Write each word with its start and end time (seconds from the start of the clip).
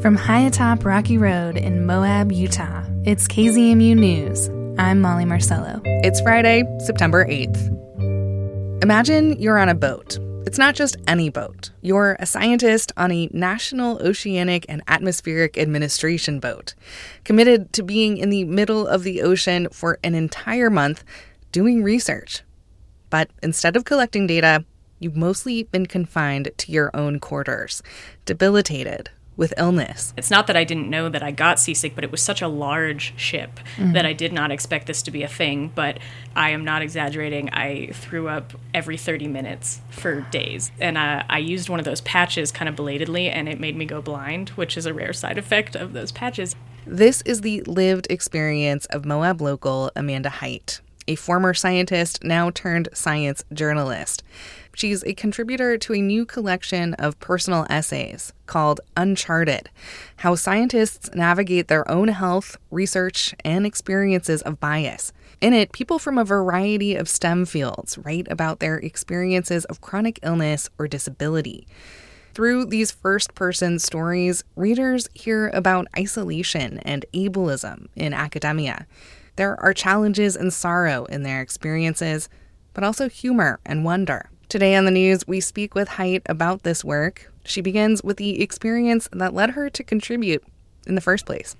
From 0.00 0.16
high 0.16 0.40
atop 0.40 0.86
Rocky 0.86 1.18
Road 1.18 1.58
in 1.58 1.84
Moab, 1.84 2.32
Utah, 2.32 2.82
it's 3.04 3.28
KZMU 3.28 3.94
News. 3.94 4.48
I'm 4.78 5.02
Molly 5.02 5.26
Marcello. 5.26 5.82
It's 5.84 6.22
Friday, 6.22 6.64
September 6.86 7.26
8th. 7.26 8.82
Imagine 8.82 9.38
you're 9.38 9.58
on 9.58 9.68
a 9.68 9.74
boat. 9.74 10.18
It's 10.46 10.56
not 10.56 10.74
just 10.74 10.96
any 11.06 11.28
boat. 11.28 11.68
You're 11.82 12.16
a 12.18 12.24
scientist 12.24 12.92
on 12.96 13.12
a 13.12 13.28
National 13.34 13.98
Oceanic 13.98 14.64
and 14.70 14.82
Atmospheric 14.88 15.58
Administration 15.58 16.40
boat, 16.40 16.74
committed 17.24 17.70
to 17.74 17.82
being 17.82 18.16
in 18.16 18.30
the 18.30 18.44
middle 18.44 18.86
of 18.86 19.02
the 19.02 19.20
ocean 19.20 19.68
for 19.70 19.98
an 20.02 20.14
entire 20.14 20.70
month 20.70 21.04
doing 21.52 21.82
research. 21.82 22.42
But 23.10 23.28
instead 23.42 23.76
of 23.76 23.84
collecting 23.84 24.26
data, 24.26 24.64
you've 24.98 25.16
mostly 25.16 25.64
been 25.64 25.84
confined 25.84 26.52
to 26.56 26.72
your 26.72 26.90
own 26.94 27.20
quarters, 27.20 27.82
debilitated, 28.24 29.10
with 29.40 29.54
illness. 29.56 30.12
It's 30.18 30.30
not 30.30 30.46
that 30.48 30.56
I 30.56 30.64
didn't 30.64 30.90
know 30.90 31.08
that 31.08 31.22
I 31.22 31.30
got 31.30 31.58
seasick, 31.58 31.94
but 31.94 32.04
it 32.04 32.12
was 32.12 32.20
such 32.20 32.42
a 32.42 32.46
large 32.46 33.18
ship 33.18 33.58
mm-hmm. 33.76 33.94
that 33.94 34.04
I 34.04 34.12
did 34.12 34.34
not 34.34 34.50
expect 34.50 34.86
this 34.86 35.00
to 35.04 35.10
be 35.10 35.22
a 35.22 35.28
thing. 35.28 35.72
But 35.74 35.98
I 36.36 36.50
am 36.50 36.62
not 36.62 36.82
exaggerating. 36.82 37.48
I 37.48 37.86
threw 37.94 38.28
up 38.28 38.52
every 38.74 38.98
30 38.98 39.28
minutes 39.28 39.80
for 39.88 40.20
days. 40.30 40.70
And 40.78 40.98
uh, 40.98 41.22
I 41.26 41.38
used 41.38 41.70
one 41.70 41.78
of 41.78 41.86
those 41.86 42.02
patches 42.02 42.52
kind 42.52 42.68
of 42.68 42.76
belatedly, 42.76 43.30
and 43.30 43.48
it 43.48 43.58
made 43.58 43.76
me 43.76 43.86
go 43.86 44.02
blind, 44.02 44.50
which 44.50 44.76
is 44.76 44.84
a 44.84 44.92
rare 44.92 45.14
side 45.14 45.38
effect 45.38 45.74
of 45.74 45.94
those 45.94 46.12
patches. 46.12 46.54
This 46.86 47.22
is 47.22 47.40
the 47.40 47.62
lived 47.62 48.08
experience 48.10 48.84
of 48.86 49.06
Moab 49.06 49.40
local 49.40 49.90
Amanda 49.96 50.28
Heidt, 50.28 50.82
a 51.08 51.14
former 51.14 51.54
scientist, 51.54 52.22
now 52.22 52.50
turned 52.50 52.90
science 52.92 53.42
journalist. 53.54 54.22
She's 54.74 55.04
a 55.04 55.14
contributor 55.14 55.76
to 55.78 55.94
a 55.94 56.00
new 56.00 56.24
collection 56.24 56.94
of 56.94 57.18
personal 57.20 57.66
essays 57.68 58.32
called 58.46 58.80
Uncharted 58.96 59.68
How 60.16 60.34
Scientists 60.36 61.10
Navigate 61.14 61.68
Their 61.68 61.88
Own 61.90 62.08
Health, 62.08 62.56
Research, 62.70 63.34
and 63.44 63.66
Experiences 63.66 64.42
of 64.42 64.60
Bias. 64.60 65.12
In 65.40 65.52
it, 65.52 65.72
people 65.72 65.98
from 65.98 66.18
a 66.18 66.24
variety 66.24 66.94
of 66.94 67.08
STEM 67.08 67.46
fields 67.46 67.98
write 67.98 68.26
about 68.30 68.60
their 68.60 68.76
experiences 68.76 69.64
of 69.66 69.80
chronic 69.80 70.18
illness 70.22 70.68
or 70.78 70.86
disability. 70.86 71.66
Through 72.32 72.66
these 72.66 72.92
first 72.92 73.34
person 73.34 73.78
stories, 73.78 74.44
readers 74.54 75.08
hear 75.14 75.48
about 75.48 75.88
isolation 75.98 76.78
and 76.78 77.04
ableism 77.12 77.88
in 77.96 78.14
academia. 78.14 78.86
There 79.36 79.58
are 79.60 79.74
challenges 79.74 80.36
and 80.36 80.52
sorrow 80.52 81.06
in 81.06 81.22
their 81.22 81.40
experiences, 81.40 82.28
but 82.72 82.84
also 82.84 83.08
humor 83.08 83.58
and 83.66 83.84
wonder. 83.84 84.30
Today 84.50 84.74
on 84.74 84.84
the 84.84 84.90
news, 84.90 85.28
we 85.28 85.38
speak 85.38 85.76
with 85.76 85.90
Heidt 85.90 86.22
about 86.26 86.64
this 86.64 86.84
work. 86.84 87.32
She 87.44 87.60
begins 87.60 88.02
with 88.02 88.16
the 88.16 88.42
experience 88.42 89.08
that 89.12 89.32
led 89.32 89.50
her 89.50 89.70
to 89.70 89.84
contribute 89.84 90.42
in 90.88 90.96
the 90.96 91.00
first 91.00 91.24
place. 91.24 91.54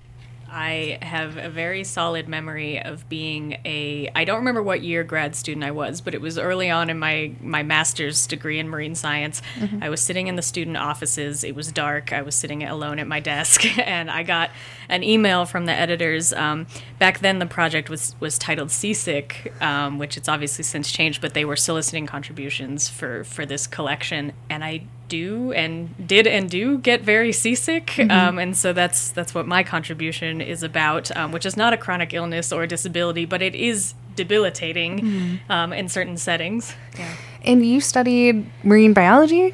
I 0.51 0.97
have 1.01 1.37
a 1.37 1.49
very 1.49 1.85
solid 1.85 2.27
memory 2.27 2.81
of 2.81 3.07
being 3.07 3.53
a 3.63 4.09
I 4.13 4.25
don't 4.25 4.39
remember 4.39 4.61
what 4.61 4.81
year 4.81 5.03
grad 5.03 5.33
student 5.33 5.63
I 5.63 5.71
was, 5.71 6.01
but 6.01 6.13
it 6.13 6.19
was 6.19 6.37
early 6.37 6.69
on 6.69 6.89
in 6.89 6.99
my 6.99 7.33
my 7.39 7.63
master's 7.63 8.27
degree 8.27 8.59
in 8.59 8.67
marine 8.67 8.93
science. 8.93 9.41
Mm-hmm. 9.55 9.81
I 9.81 9.89
was 9.89 10.01
sitting 10.01 10.27
in 10.27 10.35
the 10.35 10.41
student 10.41 10.75
offices. 10.75 11.45
It 11.45 11.55
was 11.55 11.71
dark. 11.71 12.11
I 12.11 12.21
was 12.21 12.35
sitting 12.35 12.63
alone 12.63 12.99
at 12.99 13.07
my 13.07 13.21
desk, 13.21 13.65
and 13.87 14.11
I 14.11 14.23
got 14.23 14.51
an 14.89 15.03
email 15.03 15.45
from 15.45 15.67
the 15.67 15.73
editors. 15.73 16.33
Um, 16.33 16.67
back 16.99 17.19
then, 17.19 17.39
the 17.39 17.45
project 17.45 17.89
was 17.89 18.15
was 18.19 18.37
titled 18.37 18.71
Seasick, 18.71 19.53
um, 19.61 19.99
which 19.99 20.17
it's 20.17 20.27
obviously 20.27 20.65
since 20.65 20.91
changed, 20.91 21.21
but 21.21 21.33
they 21.33 21.45
were 21.45 21.55
soliciting 21.55 22.05
contributions 22.05 22.89
for 22.89 23.23
for 23.23 23.45
this 23.45 23.67
collection, 23.67 24.33
and 24.49 24.65
I 24.65 24.83
do 25.11 25.51
and 25.51 25.73
did 26.07 26.25
and 26.25 26.49
do 26.49 26.77
get 26.79 27.01
very 27.01 27.31
seasick, 27.31 27.87
mm-hmm. 27.87 28.09
um, 28.09 28.39
and 28.39 28.55
so 28.57 28.73
that's 28.73 29.11
that's 29.11 29.35
what 29.35 29.45
my 29.45 29.61
contribution 29.63 30.41
is 30.41 30.63
about, 30.63 31.15
um, 31.15 31.31
which 31.31 31.45
is 31.45 31.55
not 31.57 31.73
a 31.73 31.77
chronic 31.77 32.13
illness 32.13 32.51
or 32.51 32.63
a 32.63 32.67
disability, 32.67 33.25
but 33.25 33.41
it 33.41 33.53
is 33.53 33.93
debilitating 34.15 34.99
mm-hmm. 34.99 35.51
um, 35.51 35.73
in 35.73 35.89
certain 35.89 36.17
settings. 36.17 36.75
Yeah. 36.97 37.15
And 37.43 37.65
you 37.65 37.81
studied 37.81 38.45
marine 38.63 38.93
biology. 38.93 39.53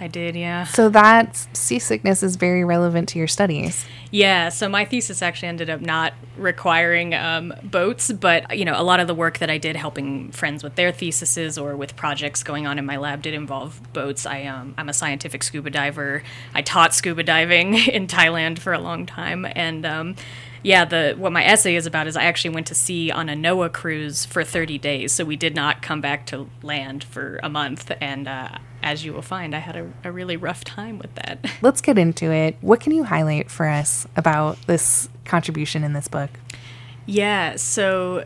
I 0.00 0.06
did, 0.06 0.36
yeah. 0.36 0.64
So 0.64 0.88
that 0.90 1.36
seasickness 1.52 2.22
is 2.22 2.36
very 2.36 2.64
relevant 2.64 3.08
to 3.10 3.18
your 3.18 3.26
studies. 3.26 3.84
Yeah, 4.10 4.48
so 4.48 4.68
my 4.68 4.84
thesis 4.84 5.22
actually 5.22 5.48
ended 5.48 5.68
up 5.68 5.80
not 5.80 6.14
requiring 6.36 7.14
um, 7.14 7.52
boats, 7.64 8.12
but 8.12 8.56
you 8.56 8.64
know, 8.64 8.80
a 8.80 8.82
lot 8.82 9.00
of 9.00 9.08
the 9.08 9.14
work 9.14 9.38
that 9.38 9.50
I 9.50 9.58
did 9.58 9.74
helping 9.74 10.30
friends 10.30 10.62
with 10.62 10.76
their 10.76 10.92
theses 10.92 11.58
or 11.58 11.76
with 11.76 11.96
projects 11.96 12.42
going 12.44 12.66
on 12.66 12.78
in 12.78 12.86
my 12.86 12.96
lab 12.96 13.22
did 13.22 13.34
involve 13.34 13.80
boats. 13.92 14.24
I 14.24 14.44
um, 14.44 14.74
I'm 14.78 14.88
a 14.88 14.94
scientific 14.94 15.42
scuba 15.42 15.70
diver. 15.70 16.22
I 16.54 16.62
taught 16.62 16.94
scuba 16.94 17.24
diving 17.24 17.74
in 17.88 18.06
Thailand 18.06 18.60
for 18.60 18.72
a 18.72 18.78
long 18.78 19.04
time, 19.04 19.44
and 19.44 19.84
um, 19.84 20.16
yeah, 20.62 20.84
the 20.84 21.14
what 21.18 21.32
my 21.32 21.44
essay 21.44 21.74
is 21.74 21.86
about 21.86 22.06
is 22.06 22.16
I 22.16 22.24
actually 22.24 22.54
went 22.54 22.68
to 22.68 22.74
sea 22.74 23.10
on 23.10 23.28
a 23.28 23.34
NOAA 23.34 23.72
cruise 23.72 24.24
for 24.24 24.44
30 24.44 24.78
days, 24.78 25.12
so 25.12 25.24
we 25.24 25.36
did 25.36 25.54
not 25.54 25.82
come 25.82 26.00
back 26.00 26.24
to 26.26 26.48
land 26.62 27.04
for 27.04 27.40
a 27.42 27.48
month, 27.48 27.90
and 28.00 28.28
uh, 28.28 28.58
as 28.82 29.04
you 29.04 29.12
will 29.12 29.22
find, 29.22 29.54
I 29.54 29.58
had 29.58 29.76
a, 29.76 29.92
a 30.04 30.12
really 30.12 30.36
rough 30.36 30.64
time 30.64 30.98
with 30.98 31.14
that. 31.16 31.44
Let's 31.62 31.80
get 31.80 31.98
into 31.98 32.30
it. 32.32 32.56
What 32.60 32.80
can 32.80 32.92
you 32.92 33.04
highlight 33.04 33.50
for 33.50 33.66
us 33.66 34.06
about 34.16 34.60
this 34.66 35.08
contribution 35.24 35.84
in 35.84 35.92
this 35.92 36.08
book? 36.08 36.30
Yeah, 37.06 37.56
so 37.56 38.24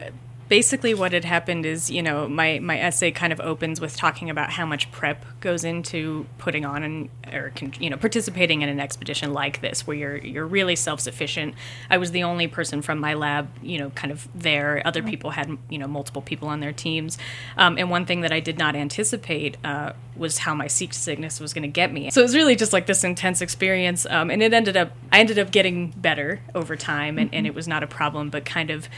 basically 0.52 0.92
what 0.92 1.12
had 1.12 1.24
happened 1.24 1.64
is 1.64 1.90
you 1.90 2.02
know 2.02 2.28
my 2.28 2.58
my 2.58 2.78
essay 2.78 3.10
kind 3.10 3.32
of 3.32 3.40
opens 3.40 3.80
with 3.80 3.96
talking 3.96 4.28
about 4.28 4.50
how 4.50 4.66
much 4.66 4.92
prep 4.92 5.24
goes 5.40 5.64
into 5.64 6.26
putting 6.36 6.66
on 6.66 6.82
an 6.82 7.08
or 7.32 7.50
you 7.80 7.88
know 7.88 7.96
participating 7.96 8.60
in 8.60 8.68
an 8.68 8.78
expedition 8.78 9.32
like 9.32 9.62
this 9.62 9.86
where 9.86 9.96
you're 9.96 10.18
you're 10.18 10.46
really 10.46 10.76
self-sufficient. 10.76 11.54
I 11.88 11.96
was 11.96 12.10
the 12.10 12.22
only 12.22 12.48
person 12.48 12.82
from 12.82 12.98
my 12.98 13.14
lab 13.14 13.48
you 13.62 13.78
know 13.78 13.88
kind 13.90 14.12
of 14.12 14.28
there. 14.34 14.82
Other 14.84 15.02
people 15.02 15.30
had 15.30 15.56
you 15.70 15.78
know 15.78 15.86
multiple 15.86 16.20
people 16.20 16.48
on 16.48 16.60
their 16.60 16.74
teams. 16.74 17.16
Um, 17.56 17.78
and 17.78 17.88
one 17.88 18.04
thing 18.04 18.20
that 18.20 18.30
i 18.30 18.38
did 18.38 18.58
not 18.58 18.76
anticipate 18.76 19.56
uh, 19.64 19.94
was 20.14 20.36
how 20.36 20.54
my 20.54 20.66
seasickness 20.66 21.40
was 21.40 21.54
going 21.54 21.62
to 21.62 21.68
get 21.68 21.90
me. 21.90 22.10
So 22.10 22.20
it 22.20 22.24
was 22.24 22.34
really 22.34 22.56
just 22.56 22.74
like 22.74 22.84
this 22.84 23.04
intense 23.04 23.40
experience 23.40 24.04
um, 24.04 24.30
and 24.30 24.42
it 24.42 24.52
ended 24.52 24.76
up 24.76 24.92
i 25.10 25.18
ended 25.18 25.38
up 25.38 25.50
getting 25.50 25.92
better 25.92 26.42
over 26.54 26.76
time 26.76 27.16
and, 27.16 27.30
mm-hmm. 27.30 27.38
and 27.38 27.46
it 27.46 27.54
was 27.54 27.66
not 27.66 27.82
a 27.82 27.86
problem 27.86 28.28
but 28.28 28.44
kind 28.44 28.68
of 28.68 28.90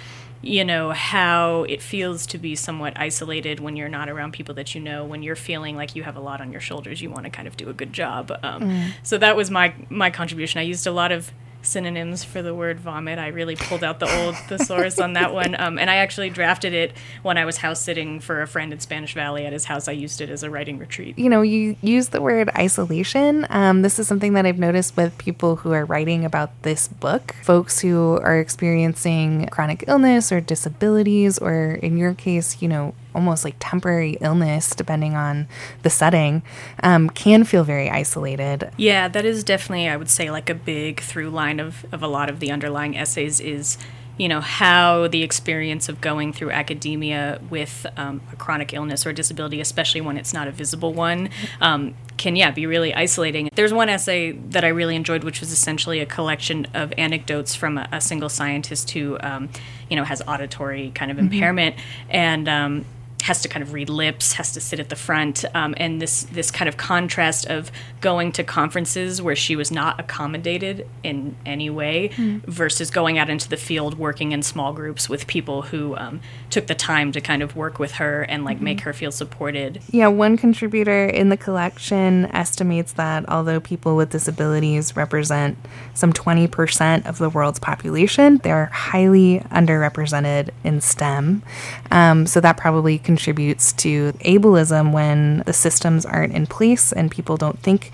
you 0.46 0.64
know 0.64 0.90
how 0.90 1.64
it 1.64 1.82
feels 1.82 2.26
to 2.26 2.38
be 2.38 2.54
somewhat 2.54 2.92
isolated 2.96 3.60
when 3.60 3.76
you're 3.76 3.88
not 3.88 4.08
around 4.08 4.32
people 4.32 4.54
that 4.54 4.74
you 4.74 4.80
know 4.80 5.04
when 5.04 5.22
you're 5.22 5.36
feeling 5.36 5.76
like 5.76 5.94
you 5.96 6.02
have 6.02 6.16
a 6.16 6.20
lot 6.20 6.40
on 6.40 6.52
your 6.52 6.60
shoulders 6.60 7.00
you 7.00 7.10
want 7.10 7.24
to 7.24 7.30
kind 7.30 7.48
of 7.48 7.56
do 7.56 7.68
a 7.68 7.72
good 7.72 7.92
job 7.92 8.30
um, 8.42 8.62
mm. 8.62 8.90
so 9.02 9.18
that 9.18 9.36
was 9.36 9.50
my 9.50 9.74
my 9.90 10.10
contribution 10.10 10.58
i 10.58 10.62
used 10.62 10.86
a 10.86 10.92
lot 10.92 11.12
of 11.12 11.32
synonyms 11.64 12.24
for 12.24 12.42
the 12.42 12.54
word 12.54 12.80
vomit. 12.80 13.18
I 13.18 13.28
really 13.28 13.56
pulled 13.56 13.82
out 13.82 14.00
the 14.00 14.24
old 14.24 14.36
thesaurus 14.48 14.98
on 14.98 15.14
that 15.14 15.32
one. 15.32 15.58
Um, 15.58 15.78
and 15.78 15.90
I 15.90 15.96
actually 15.96 16.30
drafted 16.30 16.72
it 16.72 16.92
when 17.22 17.38
I 17.38 17.44
was 17.44 17.58
house 17.58 17.80
sitting 17.80 18.20
for 18.20 18.42
a 18.42 18.46
friend 18.46 18.72
in 18.72 18.80
Spanish 18.80 19.14
Valley 19.14 19.46
at 19.46 19.52
his 19.52 19.64
house. 19.64 19.88
I 19.88 19.92
used 19.92 20.20
it 20.20 20.30
as 20.30 20.42
a 20.42 20.50
writing 20.50 20.78
retreat. 20.78 21.18
You 21.18 21.28
know, 21.28 21.42
you 21.42 21.76
use 21.82 22.08
the 22.08 22.20
word 22.20 22.50
isolation. 22.56 23.46
Um, 23.50 23.82
this 23.82 23.98
is 23.98 24.06
something 24.06 24.34
that 24.34 24.46
I've 24.46 24.58
noticed 24.58 24.96
with 24.96 25.16
people 25.18 25.56
who 25.56 25.72
are 25.72 25.84
writing 25.84 26.24
about 26.24 26.50
this 26.62 26.88
book, 26.88 27.34
folks 27.42 27.80
who 27.80 28.18
are 28.22 28.38
experiencing 28.38 29.46
chronic 29.48 29.84
illness 29.86 30.30
or 30.30 30.40
disabilities, 30.40 31.38
or 31.38 31.72
in 31.82 31.96
your 31.96 32.14
case, 32.14 32.60
you 32.62 32.68
know, 32.68 32.94
almost 33.14 33.44
like 33.44 33.56
temporary 33.58 34.16
illness, 34.20 34.74
depending 34.74 35.14
on 35.14 35.46
the 35.82 35.90
setting, 35.90 36.42
um, 36.82 37.10
can 37.10 37.44
feel 37.44 37.64
very 37.64 37.90
isolated. 37.90 38.70
Yeah, 38.76 39.08
that 39.08 39.24
is 39.24 39.44
definitely, 39.44 39.88
I 39.88 39.96
would 39.96 40.10
say, 40.10 40.30
like 40.30 40.50
a 40.50 40.54
big 40.54 41.00
through 41.00 41.30
line 41.30 41.60
of, 41.60 41.86
of 41.92 42.02
a 42.02 42.08
lot 42.08 42.28
of 42.28 42.40
the 42.40 42.50
underlying 42.50 42.96
essays 42.96 43.40
is 43.40 43.78
you 44.16 44.28
know 44.28 44.40
how 44.40 45.08
the 45.08 45.22
experience 45.22 45.88
of 45.88 46.00
going 46.00 46.32
through 46.32 46.50
academia 46.50 47.40
with 47.50 47.86
um, 47.96 48.20
a 48.32 48.36
chronic 48.36 48.72
illness 48.72 49.06
or 49.06 49.12
disability 49.12 49.60
especially 49.60 50.00
when 50.00 50.16
it's 50.16 50.32
not 50.32 50.46
a 50.46 50.52
visible 50.52 50.92
one 50.92 51.28
um, 51.60 51.94
can 52.16 52.36
yeah 52.36 52.50
be 52.50 52.66
really 52.66 52.94
isolating 52.94 53.50
there's 53.54 53.72
one 53.72 53.88
essay 53.88 54.32
that 54.32 54.64
i 54.64 54.68
really 54.68 54.94
enjoyed 54.94 55.24
which 55.24 55.40
was 55.40 55.50
essentially 55.50 56.00
a 56.00 56.06
collection 56.06 56.66
of 56.74 56.92
anecdotes 56.96 57.54
from 57.54 57.76
a, 57.76 57.88
a 57.90 58.00
single 58.00 58.28
scientist 58.28 58.90
who 58.92 59.18
um, 59.20 59.48
you 59.90 59.96
know 59.96 60.04
has 60.04 60.22
auditory 60.28 60.92
kind 60.94 61.10
of 61.10 61.16
mm-hmm. 61.16 61.32
impairment 61.32 61.76
and 62.08 62.48
um, 62.48 62.84
has 63.24 63.40
to 63.40 63.48
kind 63.48 63.62
of 63.62 63.72
read 63.72 63.88
lips, 63.88 64.34
has 64.34 64.52
to 64.52 64.60
sit 64.60 64.78
at 64.78 64.90
the 64.90 64.96
front, 64.96 65.46
um, 65.54 65.74
and 65.78 66.00
this 66.00 66.24
this 66.24 66.50
kind 66.50 66.68
of 66.68 66.76
contrast 66.76 67.46
of 67.46 67.72
going 68.02 68.30
to 68.30 68.44
conferences 68.44 69.22
where 69.22 69.34
she 69.34 69.56
was 69.56 69.70
not 69.70 69.98
accommodated 69.98 70.86
in 71.02 71.34
any 71.46 71.70
way 71.70 72.10
mm. 72.10 72.42
versus 72.42 72.90
going 72.90 73.16
out 73.16 73.30
into 73.30 73.48
the 73.48 73.56
field 73.56 73.98
working 73.98 74.32
in 74.32 74.42
small 74.42 74.74
groups 74.74 75.08
with 75.08 75.26
people 75.26 75.62
who 75.62 75.96
um, 75.96 76.20
took 76.50 76.66
the 76.66 76.74
time 76.74 77.12
to 77.12 77.20
kind 77.22 77.42
of 77.42 77.56
work 77.56 77.78
with 77.78 77.92
her 77.92 78.22
and 78.24 78.44
like 78.44 78.58
mm-hmm. 78.58 78.64
make 78.64 78.80
her 78.80 78.92
feel 78.92 79.10
supported. 79.10 79.80
Yeah, 79.90 80.08
one 80.08 80.36
contributor 80.36 81.06
in 81.06 81.30
the 81.30 81.38
collection 81.38 82.26
estimates 82.26 82.92
that 82.92 83.26
although 83.30 83.58
people 83.58 83.96
with 83.96 84.10
disabilities 84.10 84.94
represent 84.96 85.56
some 85.94 86.12
20% 86.12 87.06
of 87.06 87.16
the 87.16 87.30
world's 87.30 87.58
population, 87.58 88.36
they're 88.42 88.66
highly 88.66 89.40
underrepresented 89.50 90.50
in 90.62 90.82
STEM. 90.82 91.42
Um, 91.90 92.26
so 92.26 92.40
that 92.40 92.58
probably 92.58 92.98
contributes 92.98 93.13
contributes 93.14 93.72
to 93.72 94.12
ableism 94.24 94.92
when 94.92 95.44
the 95.46 95.52
systems 95.52 96.04
aren't 96.04 96.32
in 96.32 96.46
place 96.48 96.92
and 96.92 97.12
people 97.12 97.36
don't 97.36 97.60
think 97.60 97.92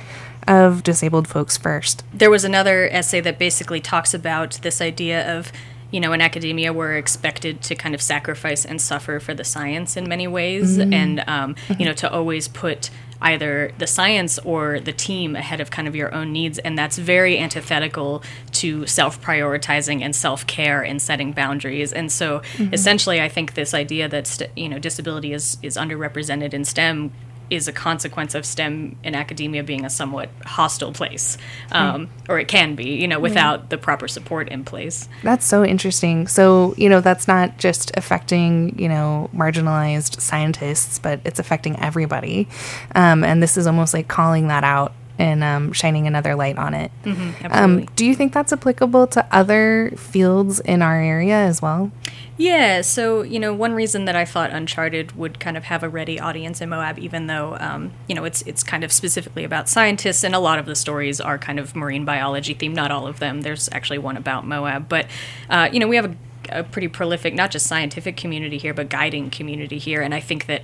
of 0.49 0.82
disabled 0.82 1.28
folks 1.28 1.58
first. 1.58 2.02
There 2.14 2.31
was 2.31 2.43
another 2.43 2.88
essay 2.90 3.20
that 3.20 3.38
basically 3.38 3.81
talks 3.81 4.14
about 4.14 4.58
this 4.62 4.81
idea 4.81 5.37
of 5.37 5.52
you 5.93 5.99
know, 5.99 6.12
in 6.12 6.20
academia, 6.20 6.72
we're 6.72 6.96
expected 6.96 7.62
to 7.62 7.75
kind 7.75 7.96
of 7.96 8.00
sacrifice 8.00 8.64
and 8.64 8.81
suffer 8.81 9.19
for 9.19 9.34
the 9.34 9.43
science 9.43 9.96
in 9.96 10.08
many 10.08 10.28
ways, 10.28 10.78
mm-hmm. 10.78 10.93
and 10.93 11.25
um, 11.26 11.56
you 11.81 11.84
know, 11.84 11.93
to 11.94 12.08
always 12.08 12.46
put 12.46 12.90
either 13.22 13.72
the 13.78 13.87
science 13.87 14.38
or 14.40 14.81
the 14.81 14.93
team 14.93 15.37
ahead 15.37 15.61
of 15.61 15.70
kind 15.70 15.87
of 15.87 15.94
your 15.94 16.12
own 16.14 16.32
needs 16.32 16.58
and 16.58 16.78
that's 16.78 16.99
very 16.99 17.38
antithetical 17.38 18.22
to 18.52 18.87
self-prioritizing 18.87 20.02
and 20.02 20.14
self-care 20.14 20.82
and 20.82 21.00
setting 21.00 21.32
boundaries 21.32 21.93
and 21.93 22.11
so 22.11 22.40
mm-hmm. 22.40 22.72
essentially 22.75 23.20
i 23.20 23.28
think 23.28 23.55
this 23.55 23.75
idea 23.75 24.08
that 24.08 24.26
st- 24.26 24.50
you 24.56 24.69
know 24.69 24.78
disability 24.78 25.32
is 25.32 25.58
is 25.62 25.76
underrepresented 25.76 26.55
in 26.55 26.64
stem 26.64 27.12
is 27.50 27.69
a 27.69 27.73
consequence 27.73 28.35
of 28.35 28.47
STEM 28.47 28.97
in 29.02 29.14
academia 29.14 29.62
being 29.62 29.85
a 29.85 29.91
somewhat 29.91 30.31
hostile 30.47 30.93
place, 30.93 31.37
um, 31.73 32.08
or 32.29 32.38
it 32.38 32.49
can 32.49 32.76
be, 32.76 32.94
you 32.94 33.08
know, 33.08 33.19
without 33.19 33.70
the 33.70 33.76
proper 33.76 34.08
support 34.08 34.49
in 34.49 34.64
place. 34.64 35.08
That's 35.23 35.44
so 35.44 35.64
interesting. 35.64 36.29
So, 36.29 36.75
you 36.76 36.88
know, 36.88 37.00
that's 37.00 37.26
not 37.26 37.58
just 37.58 37.91
affecting, 37.97 38.79
you 38.79 38.88
know, 38.88 39.29
marginalized 39.35 40.20
scientists, 40.20 40.99
but 40.99 41.20
it's 41.25 41.38
affecting 41.38 41.79
everybody. 41.81 42.49
Um, 42.94 43.25
and 43.25 43.43
this 43.43 43.56
is 43.56 43.67
almost 43.67 43.93
like 43.94 44.08
calling 44.08 44.49
that 44.49 44.64
out 44.64 44.93
and 45.20 45.44
um, 45.44 45.72
shining 45.72 46.06
another 46.06 46.34
light 46.34 46.58
on 46.58 46.72
it. 46.75 46.90
Mm-hmm, 47.05 47.46
um, 47.50 47.84
do 47.94 48.06
you 48.06 48.14
think 48.14 48.32
that's 48.32 48.52
applicable 48.52 49.06
to 49.08 49.26
other 49.31 49.93
fields 49.96 50.61
in 50.61 50.81
our 50.82 51.00
area 51.00 51.37
as 51.37 51.61
well? 51.61 51.93
Yeah, 52.38 52.81
so, 52.81 53.20
you 53.20 53.38
know, 53.38 53.52
one 53.52 53.75
reason 53.75 54.06
that 54.06 54.17
I 54.17 54.25
thought 54.25 54.50
Uncharted 54.50 55.12
would 55.14 55.38
kind 55.38 55.58
of 55.58 55.64
have 55.64 55.82
a 55.82 55.90
ready 55.90 56.19
audience 56.19 56.62
in 56.62 56.70
Moab, 56.70 56.99
even 56.99 57.26
though, 57.26 57.58
um, 57.61 57.93
you 58.08 58.14
know, 58.14 58.25
it's, 58.25 58.40
it's 58.43 58.62
kind 58.62 58.82
of 58.82 58.90
specifically 58.93 59.44
about 59.44 59.69
scientists, 59.69 60.25
and 60.25 60.34
a 60.34 60.38
lot 60.38 60.58
of 60.58 60.64
the 60.64 60.75
stories 60.75 61.20
are 61.20 61.37
kind 61.37 61.58
of 61.58 61.76
marine 61.76 62.06
biology 62.06 62.55
themed, 62.55 62.75
not 62.75 62.90
all 62.90 63.06
of 63.06 63.19
them. 63.19 63.43
There's 63.43 63.69
actually 63.72 63.99
one 63.99 64.17
about 64.17 64.46
Moab. 64.46 64.88
But, 64.88 65.06
uh, 65.50 65.69
you 65.70 65.78
know, 65.81 65.87
we 65.87 65.96
have 65.96 66.06
a, 66.06 66.61
a 66.61 66.62
pretty 66.64 66.88
prolific, 66.88 67.34
not 67.34 67.50
just 67.50 67.67
scientific 67.67 68.17
community 68.17 68.56
here, 68.56 68.72
but 68.72 68.88
guiding 68.88 69.28
community 69.28 69.76
here. 69.76 70.00
And 70.00 70.14
I 70.14 70.20
think 70.20 70.46
that 70.46 70.62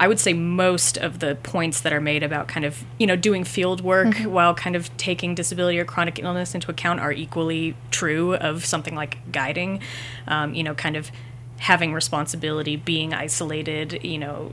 I 0.00 0.08
would 0.08 0.18
say 0.18 0.32
most 0.32 0.96
of 0.96 1.18
the 1.18 1.36
points 1.42 1.82
that 1.82 1.92
are 1.92 2.00
made 2.00 2.22
about 2.22 2.48
kind 2.48 2.64
of, 2.64 2.82
you 2.98 3.06
know, 3.06 3.16
doing 3.16 3.44
field 3.44 3.82
work 3.82 4.08
mm-hmm. 4.08 4.30
while 4.30 4.54
kind 4.54 4.74
of 4.74 4.96
taking 4.96 5.34
disability 5.34 5.78
or 5.78 5.84
chronic 5.84 6.18
illness 6.18 6.54
into 6.54 6.70
account 6.70 7.00
are 7.00 7.12
equally 7.12 7.76
true 7.90 8.34
of 8.36 8.64
something 8.64 8.94
like 8.94 9.30
guiding. 9.30 9.82
Um, 10.26 10.54
you 10.54 10.62
know, 10.62 10.74
kind 10.74 10.96
of 10.96 11.10
having 11.60 11.92
responsibility, 11.92 12.74
being 12.74 13.12
isolated, 13.12 14.02
you 14.02 14.16
know, 14.16 14.50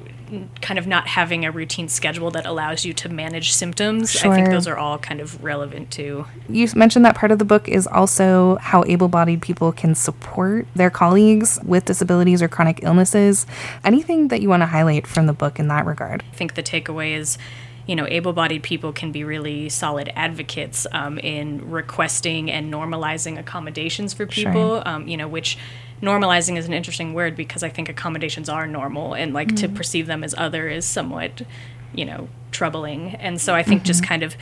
kind 0.62 0.78
of 0.78 0.86
not 0.86 1.08
having 1.08 1.46
a 1.46 1.52
routine 1.52 1.88
schedule 1.88 2.30
that 2.30 2.46
allows 2.46 2.84
you 2.84 2.92
to 2.92 3.08
manage 3.08 3.54
symptoms. 3.54 4.12
Sure. 4.12 4.30
I 4.30 4.36
think 4.36 4.50
those 4.50 4.68
are 4.68 4.78
all 4.78 4.98
kind 4.98 5.22
of 5.22 5.42
relevant 5.42 5.90
too. 5.90 6.26
You 6.50 6.68
mentioned 6.76 7.06
that 7.06 7.16
part 7.16 7.32
of 7.32 7.40
the 7.40 7.46
book 7.46 7.70
is 7.70 7.88
also 7.88 8.58
how 8.58 8.84
able 8.88 9.08
bodied 9.08 9.42
people 9.42 9.72
can 9.72 9.96
support 9.96 10.68
their 10.76 10.90
colleagues 10.90 11.58
with 11.64 11.86
disabilities 11.86 12.42
or 12.42 12.50
chronic 12.50 12.82
illnesses. 12.84 13.46
Anything 13.86 14.28
that 14.28 14.42
you 14.42 14.50
want 14.50 14.64
to 14.64 14.68
highlight 14.68 15.08
from 15.08 15.28
the 15.28 15.34
book 15.34 15.60
in 15.60 15.70
that 15.70 15.86
regard? 15.86 16.26
I 16.30 16.36
think 16.36 16.56
the 16.56 16.64
takeaway 16.64 17.16
is 17.16 17.38
you 17.86 17.96
know, 17.96 18.06
able 18.10 18.34
bodied 18.34 18.64
people 18.64 18.92
can 18.92 19.14
be 19.14 19.24
really 19.24 19.70
solid 19.70 20.12
advocates 20.14 20.86
um, 20.92 21.18
in 21.20 21.72
requesting 21.72 22.52
and 22.52 22.72
normalizing 22.72 23.40
accommodations 23.40 24.14
for 24.14 24.26
people, 24.26 24.82
sure. 24.82 24.84
um, 24.86 25.08
you 25.08 25.16
know, 25.16 25.30
which 25.30 25.58
normalizing 26.02 26.58
is 26.58 26.66
an 26.66 26.74
interesting 26.74 27.14
word 27.14 27.36
because 27.36 27.64
I 27.64 27.70
think 27.70 27.90
accommodations 27.90 28.50
are 28.50 28.68
normal 28.68 29.14
and 29.14 29.34
like 29.34 29.50
mm-hmm. 29.50 29.68
to 29.68 29.70
perceive 29.70 30.08
them 30.08 30.24
as 30.24 30.36
other 30.38 30.68
is 30.68 30.86
somewhat, 30.86 31.42
you 31.94 32.06
know, 32.06 32.30
troubling. 32.52 33.16
And 33.16 33.42
so 33.42 33.56
I 33.56 33.64
think 33.64 33.82
mm-hmm. 33.82 33.88
just 33.88 34.04
kind 34.04 34.24
of 34.24 34.36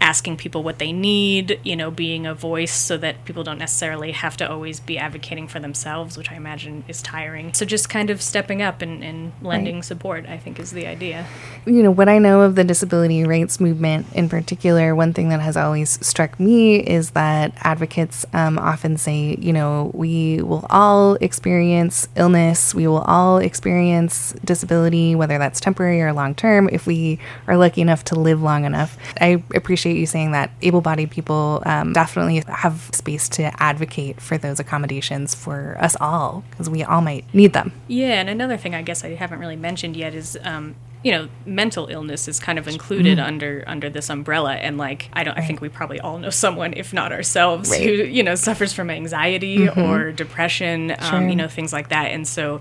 asking 0.00 0.36
people 0.36 0.62
what 0.62 0.78
they 0.78 0.92
need, 0.92 1.60
you 1.62 1.76
know, 1.76 1.90
being 1.90 2.26
a 2.26 2.34
voice 2.34 2.72
so 2.72 2.96
that 2.96 3.24
people 3.24 3.44
don't 3.44 3.58
necessarily 3.58 4.12
have 4.12 4.36
to 4.38 4.50
always 4.50 4.80
be 4.80 4.98
advocating 4.98 5.46
for 5.46 5.60
themselves, 5.60 6.16
which 6.16 6.30
I 6.30 6.36
imagine 6.36 6.84
is 6.88 7.02
tiring. 7.02 7.52
So 7.52 7.66
just 7.66 7.90
kind 7.90 8.08
of 8.10 8.22
stepping 8.22 8.62
up 8.62 8.80
and, 8.80 9.04
and 9.04 9.32
lending 9.42 9.76
right. 9.76 9.84
support, 9.84 10.26
I 10.26 10.38
think, 10.38 10.58
is 10.58 10.70
the 10.70 10.86
idea. 10.86 11.26
You 11.66 11.82
know, 11.82 11.90
what 11.90 12.08
I 12.08 12.18
know 12.18 12.40
of 12.40 12.54
the 12.54 12.64
disability 12.64 13.24
rights 13.24 13.60
movement 13.60 14.06
in 14.14 14.28
particular, 14.28 14.94
one 14.94 15.12
thing 15.12 15.28
that 15.28 15.40
has 15.40 15.56
always 15.56 16.04
struck 16.04 16.40
me 16.40 16.76
is 16.76 17.10
that 17.10 17.52
advocates 17.58 18.24
um, 18.32 18.58
often 18.58 18.96
say, 18.96 19.36
you 19.38 19.52
know, 19.52 19.90
we 19.92 20.40
will 20.42 20.66
all 20.70 21.16
experience 21.16 22.08
illness, 22.16 22.74
we 22.74 22.86
will 22.86 23.02
all 23.02 23.38
experience 23.38 24.34
disability, 24.44 25.14
whether 25.14 25.38
that's 25.38 25.60
temporary 25.60 26.00
or 26.00 26.12
long 26.12 26.34
term, 26.34 26.68
if 26.72 26.86
we 26.86 27.18
are 27.46 27.56
lucky 27.56 27.82
enough 27.82 28.04
to 28.04 28.18
live 28.18 28.42
long 28.42 28.64
enough. 28.64 28.96
I 29.20 29.42
appreciate 29.54 29.89
appreciate 29.90 30.00
you 30.00 30.06
saying 30.06 30.32
that 30.32 30.50
able 30.62 30.80
bodied 30.80 31.10
people 31.10 31.62
um, 31.66 31.92
definitely 31.92 32.42
have 32.46 32.90
space 32.92 33.28
to 33.30 33.50
advocate 33.62 34.20
for 34.20 34.38
those 34.38 34.60
accommodations 34.60 35.34
for 35.34 35.76
us 35.80 35.96
all 36.00 36.44
because 36.50 36.70
we 36.70 36.82
all 36.82 37.00
might 37.00 37.24
need 37.34 37.52
them. 37.52 37.72
Yeah, 37.88 38.20
and 38.20 38.28
another 38.28 38.56
thing 38.56 38.74
I 38.74 38.82
guess 38.82 39.04
I 39.04 39.14
haven't 39.14 39.38
really 39.38 39.56
mentioned 39.56 39.96
yet 39.96 40.14
is. 40.14 40.38
Um, 40.42 40.76
you 41.02 41.12
know, 41.12 41.28
mental 41.46 41.86
illness 41.86 42.28
is 42.28 42.38
kind 42.38 42.58
of 42.58 42.68
included 42.68 43.16
mm. 43.16 43.24
under 43.24 43.64
under 43.66 43.88
this 43.88 44.10
umbrella, 44.10 44.56
and 44.56 44.76
like 44.76 45.08
I 45.14 45.24
don't, 45.24 45.34
right. 45.34 45.42
I 45.42 45.46
think 45.46 45.62
we 45.62 45.70
probably 45.70 45.98
all 45.98 46.18
know 46.18 46.28
someone, 46.28 46.74
if 46.74 46.92
not 46.92 47.10
ourselves, 47.10 47.70
right. 47.70 47.80
who 47.80 47.90
you 47.90 48.22
know 48.22 48.34
suffers 48.34 48.74
from 48.74 48.90
anxiety 48.90 49.60
mm-hmm. 49.60 49.80
or 49.80 50.12
depression, 50.12 50.94
um, 50.98 51.30
you 51.30 51.36
know, 51.36 51.48
things 51.48 51.72
like 51.72 51.88
that. 51.88 52.10
And 52.10 52.28
so, 52.28 52.60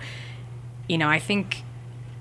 you 0.88 0.98
know, 0.98 1.10
I 1.10 1.20
think 1.20 1.64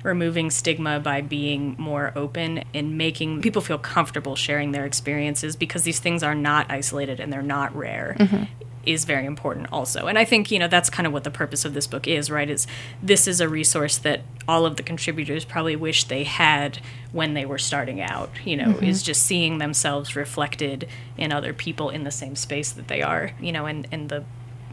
removing 0.02 0.50
stigma 0.50 1.00
by 1.00 1.20
being 1.20 1.74
more 1.78 2.12
open 2.14 2.64
and 2.74 2.96
making 2.96 3.40
people 3.40 3.62
feel 3.62 3.78
comfortable 3.78 4.36
sharing 4.36 4.72
their 4.72 4.86
experiences 4.86 5.56
because 5.56 5.82
these 5.82 5.98
things 5.98 6.22
are 6.22 6.34
not 6.34 6.70
isolated 6.70 7.20
and 7.20 7.32
they're 7.32 7.42
not 7.42 7.74
rare. 7.74 8.16
Mm-hmm. 8.18 8.44
Is 8.86 9.04
very 9.04 9.26
important 9.26 9.66
also. 9.70 10.06
And 10.06 10.16
I 10.16 10.24
think, 10.24 10.50
you 10.50 10.58
know, 10.58 10.68
that's 10.68 10.88
kind 10.88 11.06
of 11.06 11.12
what 11.12 11.22
the 11.22 11.30
purpose 11.30 11.66
of 11.66 11.74
this 11.74 11.86
book 11.86 12.06
is, 12.06 12.30
right? 12.30 12.48
Is 12.48 12.66
this 13.02 13.28
is 13.28 13.38
a 13.38 13.48
resource 13.48 13.98
that 13.98 14.22
all 14.46 14.64
of 14.64 14.76
the 14.76 14.82
contributors 14.82 15.44
probably 15.44 15.76
wish 15.76 16.04
they 16.04 16.24
had 16.24 16.78
when 17.12 17.34
they 17.34 17.44
were 17.44 17.58
starting 17.58 18.00
out, 18.00 18.30
you 18.46 18.56
know, 18.56 18.68
mm-hmm. 18.68 18.84
is 18.84 19.02
just 19.02 19.24
seeing 19.24 19.58
themselves 19.58 20.16
reflected 20.16 20.88
in 21.18 21.32
other 21.32 21.52
people 21.52 21.90
in 21.90 22.04
the 22.04 22.10
same 22.10 22.34
space 22.34 22.72
that 22.72 22.88
they 22.88 23.02
are, 23.02 23.32
you 23.38 23.52
know, 23.52 23.66
and, 23.66 23.86
and 23.92 24.08
the 24.08 24.24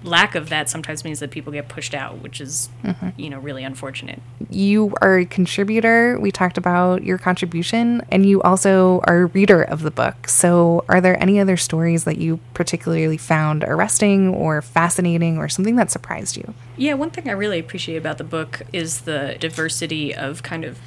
lack 0.06 0.36
of 0.36 0.50
that 0.50 0.69
sometimes 0.69 1.04
means 1.04 1.19
that 1.19 1.31
people 1.31 1.52
get 1.52 1.68
pushed 1.68 1.94
out, 1.94 2.22
which 2.22 2.40
is, 2.40 2.69
mm-hmm. 2.84 3.10
you 3.18 3.30
know, 3.30 3.40
really 3.40 3.63
unfortunate. 3.63 4.22
You 4.50 4.94
are 5.02 5.19
a 5.19 5.25
contributor. 5.25 6.19
We 6.19 6.31
talked 6.31 6.57
about 6.57 7.04
your 7.04 7.18
contribution, 7.18 8.02
and 8.12 8.25
you 8.25 8.42
also 8.42 9.02
are 9.06 9.24
a 9.24 9.25
reader 9.28 9.63
of 9.63 9.82
the 9.82 9.91
book. 9.91 10.29
So, 10.29 10.86
are 10.88 11.01
there 11.01 11.22
any 11.22 11.39
other 11.39 11.58
stories 11.58 12.03
that 12.03 12.18
you 12.18 12.39
particularly 12.53 13.18
found 13.18 13.63
arresting 13.63 14.34
or 14.34 14.62
fascinating 14.62 15.38
or 15.38 15.50
something 15.50 15.75
that 15.75 15.91
surprised 15.91 16.38
you? 16.38 16.53
Yeah, 16.77 16.94
one 16.94 17.10
thing 17.10 17.29
I 17.29 17.34
really 17.34 17.60
appreciate 17.60 17.98
about 17.98 18.18
the 18.18 18.24
book 18.24 18.62
is 18.74 19.01
the 19.01 19.38
diversity 19.39 20.13
of 20.13 20.44
kind 20.44 20.65
of 20.65 20.77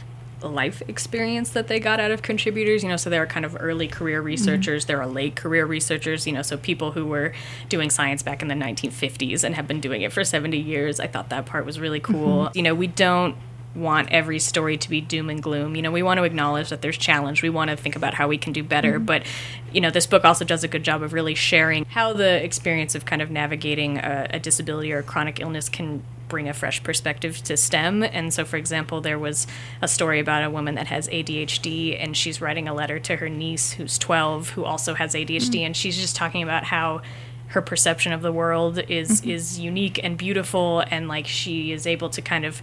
life 0.42 0.82
experience 0.88 1.50
that 1.50 1.68
they 1.68 1.80
got 1.80 2.00
out 2.00 2.10
of 2.10 2.22
contributors. 2.22 2.82
You 2.82 2.88
know, 2.88 2.96
so 2.96 3.10
there 3.10 3.22
are 3.22 3.26
kind 3.26 3.44
of 3.44 3.56
early 3.58 3.88
career 3.88 4.20
researchers, 4.20 4.84
mm-hmm. 4.84 4.88
there 4.88 5.00
are 5.00 5.06
late 5.06 5.36
career 5.36 5.66
researchers, 5.66 6.26
you 6.26 6.32
know, 6.32 6.42
so 6.42 6.56
people 6.56 6.92
who 6.92 7.06
were 7.06 7.32
doing 7.68 7.90
science 7.90 8.22
back 8.22 8.42
in 8.42 8.48
the 8.48 8.54
1950s 8.54 9.44
and 9.44 9.54
have 9.54 9.66
been 9.66 9.80
doing 9.80 10.02
it 10.02 10.12
for 10.12 10.24
70 10.24 10.56
years. 10.58 11.00
I 11.00 11.06
thought 11.06 11.28
that 11.30 11.46
part 11.46 11.64
was 11.64 11.80
really 11.80 12.00
cool. 12.00 12.46
Mm-hmm. 12.46 12.58
You 12.58 12.62
know, 12.62 12.74
we 12.74 12.86
don't 12.86 13.36
want 13.74 14.10
every 14.10 14.38
story 14.38 14.76
to 14.76 14.90
be 14.90 15.00
doom 15.00 15.30
and 15.30 15.42
gloom. 15.42 15.76
You 15.76 15.82
know, 15.82 15.90
we 15.90 16.02
want 16.02 16.18
to 16.18 16.24
acknowledge 16.24 16.70
that 16.70 16.82
there's 16.82 16.98
challenge. 16.98 17.42
We 17.42 17.50
want 17.50 17.70
to 17.70 17.76
think 17.76 17.96
about 17.96 18.14
how 18.14 18.28
we 18.28 18.38
can 18.38 18.52
do 18.52 18.62
better. 18.62 18.94
Mm-hmm. 18.94 19.04
But, 19.04 19.22
you 19.72 19.80
know, 19.80 19.90
this 19.90 20.06
book 20.06 20.24
also 20.24 20.44
does 20.44 20.64
a 20.64 20.68
good 20.68 20.82
job 20.82 21.02
of 21.02 21.12
really 21.12 21.34
sharing 21.34 21.84
how 21.84 22.12
the 22.12 22.42
experience 22.42 22.94
of 22.94 23.04
kind 23.04 23.22
of 23.22 23.30
navigating 23.30 23.98
a, 23.98 24.28
a 24.30 24.40
disability 24.40 24.92
or 24.92 24.98
a 24.98 25.02
chronic 25.02 25.40
illness 25.40 25.68
can 25.68 26.02
bring 26.28 26.48
a 26.48 26.54
fresh 26.54 26.82
perspective 26.82 27.42
to 27.44 27.56
STEM. 27.56 28.02
And 28.02 28.32
so, 28.32 28.44
for 28.44 28.56
example, 28.56 29.00
there 29.00 29.18
was 29.18 29.46
a 29.82 29.88
story 29.88 30.20
about 30.20 30.44
a 30.44 30.50
woman 30.50 30.74
that 30.76 30.86
has 30.88 31.08
ADHD, 31.08 32.02
and 32.02 32.16
she's 32.16 32.40
writing 32.40 32.68
a 32.68 32.74
letter 32.74 32.98
to 33.00 33.16
her 33.16 33.28
niece 33.28 33.72
who's 33.72 33.98
12 33.98 34.50
who 34.50 34.64
also 34.64 34.94
has 34.94 35.14
ADHD, 35.14 35.38
mm-hmm. 35.38 35.66
and 35.66 35.76
she's 35.76 35.96
just 35.96 36.16
talking 36.16 36.42
about 36.42 36.64
how 36.64 37.02
her 37.48 37.62
perception 37.62 38.12
of 38.12 38.22
the 38.22 38.32
world 38.32 38.78
is 38.88 39.20
mm-hmm. 39.20 39.30
is 39.30 39.58
unique 39.58 39.98
and 40.02 40.18
beautiful 40.18 40.84
and 40.90 41.08
like 41.08 41.26
she 41.26 41.72
is 41.72 41.86
able 41.86 42.10
to 42.10 42.20
kind 42.20 42.44
of 42.44 42.60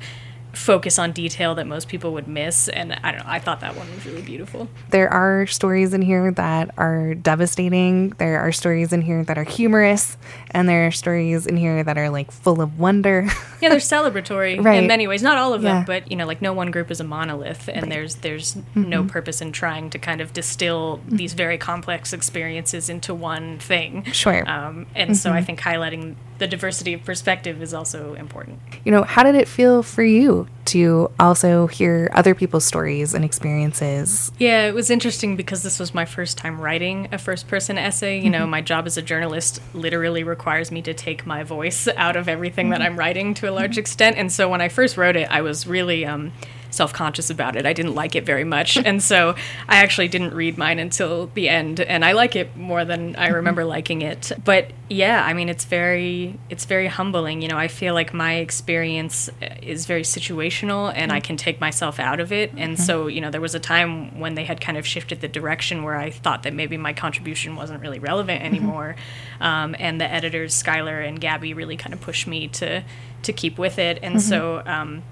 focus 0.56 0.98
on 0.98 1.12
detail 1.12 1.56
that 1.56 1.68
most 1.68 1.88
people 1.88 2.14
would 2.14 2.28
miss 2.28 2.68
and 2.70 2.94
I 3.04 3.12
don't 3.12 3.20
know 3.20 3.30
I 3.30 3.40
thought 3.40 3.60
that 3.62 3.76
one 3.76 3.90
was 3.94 4.06
really 4.06 4.22
beautiful. 4.22 4.68
There 4.90 5.12
are 5.12 5.46
stories 5.48 5.94
in 5.94 6.02
here 6.02 6.32
that 6.32 6.74
are 6.78 7.14
devastating. 7.14 8.10
There 8.12 8.40
are 8.40 8.52
stories 8.52 8.94
in 8.94 9.02
here 9.02 9.24
that 9.26 9.38
are 9.38 9.44
humorous 9.44 10.18
and 10.52 10.68
there 10.68 10.88
are 10.88 10.92
stories 10.92 11.46
in 11.46 11.58
here 11.58 11.84
that 11.84 11.98
are 11.98 12.10
like 12.10 12.32
full 12.32 12.62
of 12.62 12.80
wonder. 12.80 13.28
yeah, 13.62 13.70
they're 13.70 13.80
celebratory 13.80 14.62
right. 14.64 14.82
in 14.82 14.88
many 14.88 15.08
ways. 15.08 15.22
Not 15.22 15.38
all 15.38 15.54
of 15.54 15.62
them, 15.62 15.86
but 15.86 16.10
you 16.10 16.18
know 16.18 16.26
like 16.26 16.42
no 16.42 16.54
one 16.54 16.72
group 16.72 16.92
is 16.92 17.00
a 17.00 17.04
monolith 17.04 17.68
and 17.68 17.84
right. 17.84 17.92
there's 17.92 18.16
there's 18.16 18.56
mm-hmm. 18.56 18.90
no 18.90 19.04
purpose 19.04 19.42
in 19.42 19.52
trying 19.52 19.90
to 19.90 20.00
kind 20.00 20.22
of 20.22 20.34
distill 20.34 21.02
these 21.08 21.34
very 21.34 21.58
complex 21.58 22.14
experiences 22.14 22.90
into 22.90 23.14
one 23.14 23.60
thing. 23.60 24.04
Sure. 24.12 24.50
Um, 24.50 24.88
and 24.96 25.12
mm-hmm. 25.12 25.14
so 25.14 25.32
I 25.32 25.38
mm-hmm. 25.38 25.46
think 25.46 25.60
highlighting 25.62 26.16
the 26.38 26.48
diversity 26.48 26.94
of 26.94 27.04
perspective 27.04 27.62
is 27.62 27.74
also 27.74 28.14
important. 28.16 28.60
You 28.84 28.92
know, 28.92 29.04
how 29.04 29.24
did 29.24 29.36
it 29.36 29.48
feel 29.48 29.84
for 29.84 30.04
you 30.04 30.48
to 30.66 31.12
also 31.20 31.68
hear 31.68 32.10
other 32.14 32.36
people's 32.36 32.66
stories 32.66 33.14
and 33.14 33.24
experiences? 33.24 34.32
Yeah, 34.38 34.68
it 34.68 34.74
was 34.74 34.90
interesting 34.90 35.36
because 35.36 35.64
this 35.64 35.80
was 35.80 35.94
my 35.94 36.06
first 36.06 36.38
time 36.38 36.60
writing 36.60 37.08
a 37.12 37.18
first 37.18 37.48
person 37.48 37.78
essay. 37.78 38.20
You 38.20 38.30
know, 38.30 38.42
mm-hmm. 38.42 38.52
my 38.52 38.62
job 38.62 38.86
as 38.86 38.98
a 38.98 39.02
journalist 39.02 39.62
literally 39.74 40.24
requires 40.24 40.72
me 40.72 40.82
to 40.84 40.94
take 40.94 41.26
my 41.26 41.44
voice 41.44 41.88
out 41.96 42.16
of 42.16 42.28
everything 42.28 42.70
that 42.70 42.82
mm-hmm. 42.82 42.94
I'm 42.94 43.00
writing 43.00 43.34
to 43.36 43.50
a 43.50 43.52
large 43.52 43.72
mm-hmm. 43.72 43.80
extent. 43.80 44.18
And 44.18 44.32
so 44.32 44.50
when 44.50 44.62
I 44.62 44.70
first 44.70 44.98
wrote 44.98 45.16
it, 45.16 45.30
I 45.32 45.42
was 45.42 45.68
really 45.68 46.06
um, 46.06 46.34
self 46.76 46.94
conscious 46.94 47.30
about 47.30 47.56
it. 47.56 47.66
I 47.66 47.74
didn't 47.74 47.96
like 47.96 48.16
it 48.16 48.26
very 48.26 48.44
much. 48.44 48.78
and 48.86 49.02
so 49.02 49.36
I 49.68 49.78
actually 49.78 50.08
didn't 50.08 50.34
read 50.34 50.58
mine 50.58 50.80
until 50.80 51.28
the 51.34 51.50
end. 51.50 51.80
And 51.80 52.04
I 52.04 52.12
like 52.12 52.36
it 52.36 52.56
more 52.56 52.86
than 52.86 53.16
I 53.16 53.28
remember 53.28 53.66
liking 53.66 54.02
it. 54.02 54.32
But 54.44 54.72
yeah, 54.90 55.24
I 55.26 55.34
mean, 55.34 55.50
it's 55.50 55.66
very, 55.66 56.38
it's 56.50 56.66
very 56.66 56.88
humbling. 56.88 57.42
You 57.42 57.48
know, 57.48 57.58
I 57.58 57.68
feel 57.68 57.94
like 57.94 58.14
my 58.14 58.36
experience 58.36 59.30
is 59.62 59.86
very 59.86 60.04
situational 60.04 60.92
and 60.96 61.12
I 61.12 61.20
can 61.20 61.38
take 61.38 61.60
myself 61.60 62.00
out 62.00 62.20
of 62.20 62.32
it. 62.32 62.52
And 62.56 62.80
so, 62.80 63.08
you 63.08 63.22
know, 63.22 63.32
there 63.32 63.42
was 63.42 63.56
a 63.56 63.60
time 63.60 64.20
when 64.20 64.36
they 64.36 64.44
had 64.44 64.62
kind 64.62 64.78
of 64.78 64.86
shifted 64.86 65.22
the 65.22 65.28
direction 65.28 65.84
where 65.84 65.96
I 65.96 66.12
thought 66.12 66.44
that 66.44 66.54
maybe 66.54 66.78
my 66.78 66.94
contribution 66.94 67.56
wasn't 67.56 67.82
really 67.82 68.00
relevant 68.00 68.44
anymore. 68.44 68.96
Um, 69.40 69.76
and 69.80 70.00
the 70.00 70.10
editors, 70.10 70.54
Skylar 70.54 71.08
and 71.08 71.20
Gabby, 71.20 71.54
really 71.54 71.78
kind 71.78 71.94
of 71.94 72.02
pushed 72.02 72.28
me 72.28 72.48
to, 72.50 72.84
to 73.24 73.34
keep 73.34 73.58
with 73.58 73.80
it. 73.80 74.00
And 74.02 74.16
mm-hmm. 74.16 74.30
so, 74.30 74.62
um, 74.66 75.04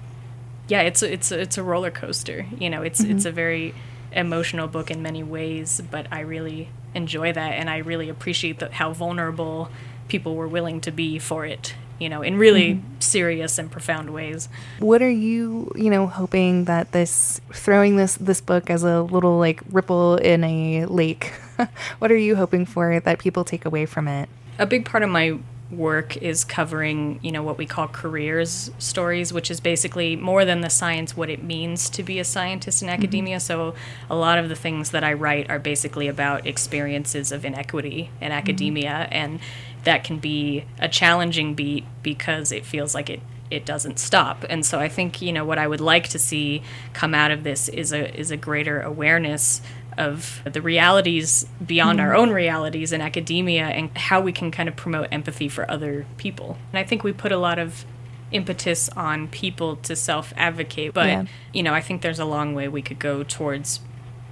yeah, 0.68 0.82
it's 0.82 1.02
a, 1.02 1.12
it's 1.12 1.30
a, 1.30 1.40
it's 1.40 1.58
a 1.58 1.62
roller 1.62 1.90
coaster. 1.90 2.46
You 2.58 2.70
know, 2.70 2.82
it's 2.82 3.00
mm-hmm. 3.02 3.12
it's 3.12 3.24
a 3.24 3.32
very 3.32 3.74
emotional 4.12 4.68
book 4.68 4.90
in 4.90 5.02
many 5.02 5.22
ways, 5.22 5.82
but 5.90 6.06
I 6.10 6.20
really 6.20 6.68
enjoy 6.94 7.32
that, 7.32 7.52
and 7.52 7.68
I 7.68 7.78
really 7.78 8.08
appreciate 8.08 8.60
the, 8.60 8.70
how 8.70 8.92
vulnerable 8.92 9.70
people 10.08 10.36
were 10.36 10.48
willing 10.48 10.80
to 10.82 10.90
be 10.90 11.18
for 11.18 11.44
it. 11.44 11.74
You 11.98 12.08
know, 12.08 12.22
in 12.22 12.38
really 12.38 12.74
mm-hmm. 12.74 12.98
serious 12.98 13.56
and 13.56 13.70
profound 13.70 14.12
ways. 14.12 14.48
What 14.80 15.00
are 15.00 15.10
you, 15.10 15.70
you 15.76 15.90
know, 15.90 16.08
hoping 16.08 16.64
that 16.64 16.90
this 16.90 17.40
throwing 17.52 17.96
this 17.96 18.16
this 18.16 18.40
book 18.40 18.68
as 18.68 18.82
a 18.82 19.02
little 19.02 19.38
like 19.38 19.62
ripple 19.70 20.16
in 20.16 20.42
a 20.42 20.86
lake? 20.86 21.32
what 22.00 22.10
are 22.10 22.16
you 22.16 22.34
hoping 22.34 22.66
for 22.66 22.98
that 22.98 23.18
people 23.20 23.44
take 23.44 23.64
away 23.64 23.86
from 23.86 24.08
it? 24.08 24.28
A 24.58 24.66
big 24.66 24.84
part 24.84 25.04
of 25.04 25.08
my 25.10 25.38
work 25.76 26.16
is 26.16 26.44
covering, 26.44 27.18
you 27.22 27.32
know, 27.32 27.42
what 27.42 27.58
we 27.58 27.66
call 27.66 27.88
careers 27.88 28.70
stories, 28.78 29.32
which 29.32 29.50
is 29.50 29.60
basically 29.60 30.16
more 30.16 30.44
than 30.44 30.60
the 30.60 30.70
science, 30.70 31.16
what 31.16 31.30
it 31.30 31.42
means 31.42 31.88
to 31.90 32.02
be 32.02 32.18
a 32.18 32.24
scientist 32.24 32.82
in 32.82 32.88
mm-hmm. 32.88 32.94
academia. 32.94 33.36
Mm-hmm. 33.36 33.46
So 33.46 33.74
a 34.08 34.16
lot 34.16 34.38
of 34.38 34.48
the 34.48 34.56
things 34.56 34.90
that 34.90 35.04
I 35.04 35.12
write 35.12 35.50
are 35.50 35.58
basically 35.58 36.08
about 36.08 36.46
experiences 36.46 37.32
of 37.32 37.44
inequity 37.44 38.10
in 38.20 38.28
mm-hmm. 38.28 38.32
academia, 38.32 39.08
and 39.10 39.40
that 39.84 40.04
can 40.04 40.18
be 40.18 40.64
a 40.78 40.88
challenging 40.88 41.54
beat 41.54 41.84
because 42.02 42.52
it 42.52 42.64
feels 42.64 42.94
like 42.94 43.10
it 43.10 43.20
it 43.50 43.64
doesn't 43.64 43.98
stop. 43.98 44.44
And 44.48 44.64
so 44.64 44.80
I 44.80 44.88
think 44.88 45.22
you 45.22 45.32
know 45.32 45.44
what 45.44 45.58
I 45.58 45.66
would 45.66 45.80
like 45.80 46.08
to 46.08 46.18
see 46.18 46.62
come 46.92 47.14
out 47.14 47.30
of 47.30 47.44
this 47.44 47.68
is 47.68 47.92
a 47.92 48.18
is 48.18 48.30
a 48.30 48.36
greater 48.36 48.80
awareness 48.80 49.60
of 49.96 50.42
the 50.44 50.60
realities 50.60 51.46
beyond 51.64 51.98
mm 51.98 52.04
our 52.04 52.14
own 52.14 52.30
realities 52.30 52.92
in 52.92 53.00
academia 53.00 53.64
and 53.66 53.96
how 53.96 54.20
we 54.20 54.32
can 54.32 54.50
kind 54.50 54.68
of 54.68 54.76
promote 54.76 55.08
empathy 55.10 55.48
for 55.48 55.70
other 55.70 56.04
people. 56.18 56.58
And 56.72 56.78
I 56.78 56.84
think 56.84 57.02
we 57.02 57.12
put 57.12 57.32
a 57.32 57.38
lot 57.38 57.58
of 57.58 57.86
impetus 58.30 58.90
on 58.90 59.28
people 59.28 59.76
to 59.76 59.96
self 59.96 60.34
advocate, 60.36 60.92
but 60.92 61.06
yeah. 61.06 61.24
you 61.52 61.62
know, 61.62 61.72
I 61.72 61.80
think 61.80 62.02
there's 62.02 62.18
a 62.18 62.24
long 62.24 62.54
way 62.54 62.68
we 62.68 62.82
could 62.82 62.98
go 62.98 63.22
towards 63.22 63.80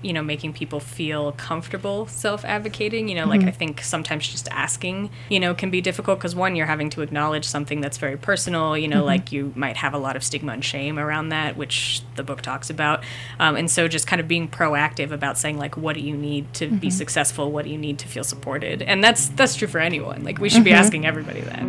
you 0.02 0.12
know 0.12 0.22
making 0.22 0.52
people 0.52 0.80
feel 0.80 1.32
comfortable 1.32 2.06
self-advocating 2.06 3.08
you 3.08 3.14
know 3.14 3.22
mm-hmm. 3.22 3.30
like 3.30 3.44
i 3.44 3.50
think 3.50 3.80
sometimes 3.80 4.28
just 4.28 4.48
asking 4.50 5.10
you 5.28 5.40
know 5.40 5.54
can 5.54 5.70
be 5.70 5.80
difficult 5.80 6.18
because 6.18 6.34
one 6.34 6.56
you're 6.56 6.66
having 6.66 6.90
to 6.90 7.02
acknowledge 7.02 7.44
something 7.44 7.80
that's 7.80 7.98
very 7.98 8.16
personal 8.16 8.76
you 8.76 8.88
know 8.88 8.98
mm-hmm. 8.98 9.06
like 9.06 9.32
you 9.32 9.52
might 9.56 9.76
have 9.76 9.94
a 9.94 9.98
lot 9.98 10.16
of 10.16 10.22
stigma 10.22 10.52
and 10.52 10.64
shame 10.64 10.98
around 10.98 11.30
that 11.30 11.56
which 11.56 12.02
the 12.16 12.22
book 12.22 12.42
talks 12.42 12.68
about 12.68 13.02
um, 13.38 13.56
and 13.56 13.70
so 13.70 13.88
just 13.88 14.06
kind 14.06 14.20
of 14.20 14.28
being 14.28 14.48
proactive 14.48 15.10
about 15.10 15.38
saying 15.38 15.58
like 15.58 15.76
what 15.76 15.94
do 15.94 16.00
you 16.00 16.16
need 16.16 16.52
to 16.54 16.66
mm-hmm. 16.66 16.76
be 16.76 16.90
successful 16.90 17.50
what 17.50 17.64
do 17.64 17.70
you 17.70 17.78
need 17.78 17.98
to 17.98 18.08
feel 18.08 18.24
supported 18.24 18.82
and 18.82 19.02
that's 19.02 19.28
that's 19.30 19.54
true 19.54 19.68
for 19.68 19.78
anyone 19.78 20.22
like 20.24 20.38
we 20.38 20.48
should 20.48 20.64
be 20.64 20.70
mm-hmm. 20.70 20.80
asking 20.80 21.06
everybody 21.06 21.40
that 21.40 21.62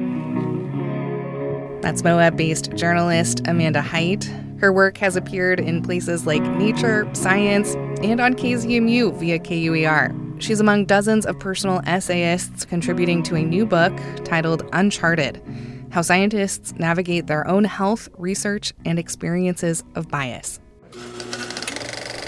that's 1.83 2.01
Moab 2.01 2.37
based 2.37 2.71
journalist 2.75 3.41
Amanda 3.45 3.81
Heidt. 3.81 4.31
Her 4.63 4.71
work 4.71 4.97
has 4.99 5.17
appeared 5.17 5.59
in 5.59 5.81
places 5.81 6.25
like 6.25 6.41
Nature, 6.41 7.05
Science, 7.13 7.75
and 8.01 8.21
on 8.21 8.33
KZMU 8.33 9.13
via 9.15 9.37
KUER. 9.37 10.15
She's 10.39 10.61
among 10.61 10.85
dozens 10.85 11.25
of 11.25 11.37
personal 11.37 11.81
essayists 11.85 12.63
contributing 12.63 13.23
to 13.23 13.35
a 13.35 13.43
new 13.43 13.65
book 13.65 13.91
titled 14.23 14.63
Uncharted 14.71 15.43
How 15.91 16.01
Scientists 16.01 16.73
Navigate 16.77 17.27
Their 17.27 17.45
Own 17.45 17.65
Health, 17.65 18.07
Research, 18.17 18.71
and 18.85 18.97
Experiences 18.97 19.83
of 19.95 20.07
Bias. 20.07 20.61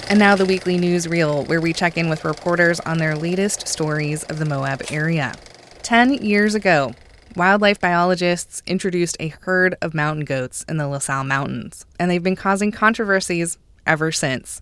And 0.09 0.19
now 0.19 0.35
the 0.35 0.45
weekly 0.45 0.77
news 0.77 1.07
reel, 1.07 1.45
where 1.45 1.61
we 1.61 1.71
check 1.71 1.97
in 1.97 2.09
with 2.09 2.25
reporters 2.25 2.81
on 2.81 2.97
their 2.97 3.15
latest 3.15 3.65
stories 3.65 4.23
of 4.23 4.39
the 4.39 4.45
Moab 4.45 4.81
area. 4.91 5.35
Ten 5.83 6.15
years 6.15 6.53
ago, 6.53 6.93
Wildlife 7.35 7.81
biologists 7.81 8.63
introduced 8.65 9.17
a 9.19 9.27
herd 9.27 9.75
of 9.81 9.93
mountain 9.93 10.23
goats 10.23 10.63
in 10.69 10.77
the 10.77 10.87
La 10.87 10.99
Sal 10.99 11.25
Mountains, 11.25 11.85
and 11.99 12.09
they've 12.09 12.23
been 12.23 12.37
causing 12.37 12.71
controversies 12.71 13.57
ever 13.85 14.09
since. 14.13 14.61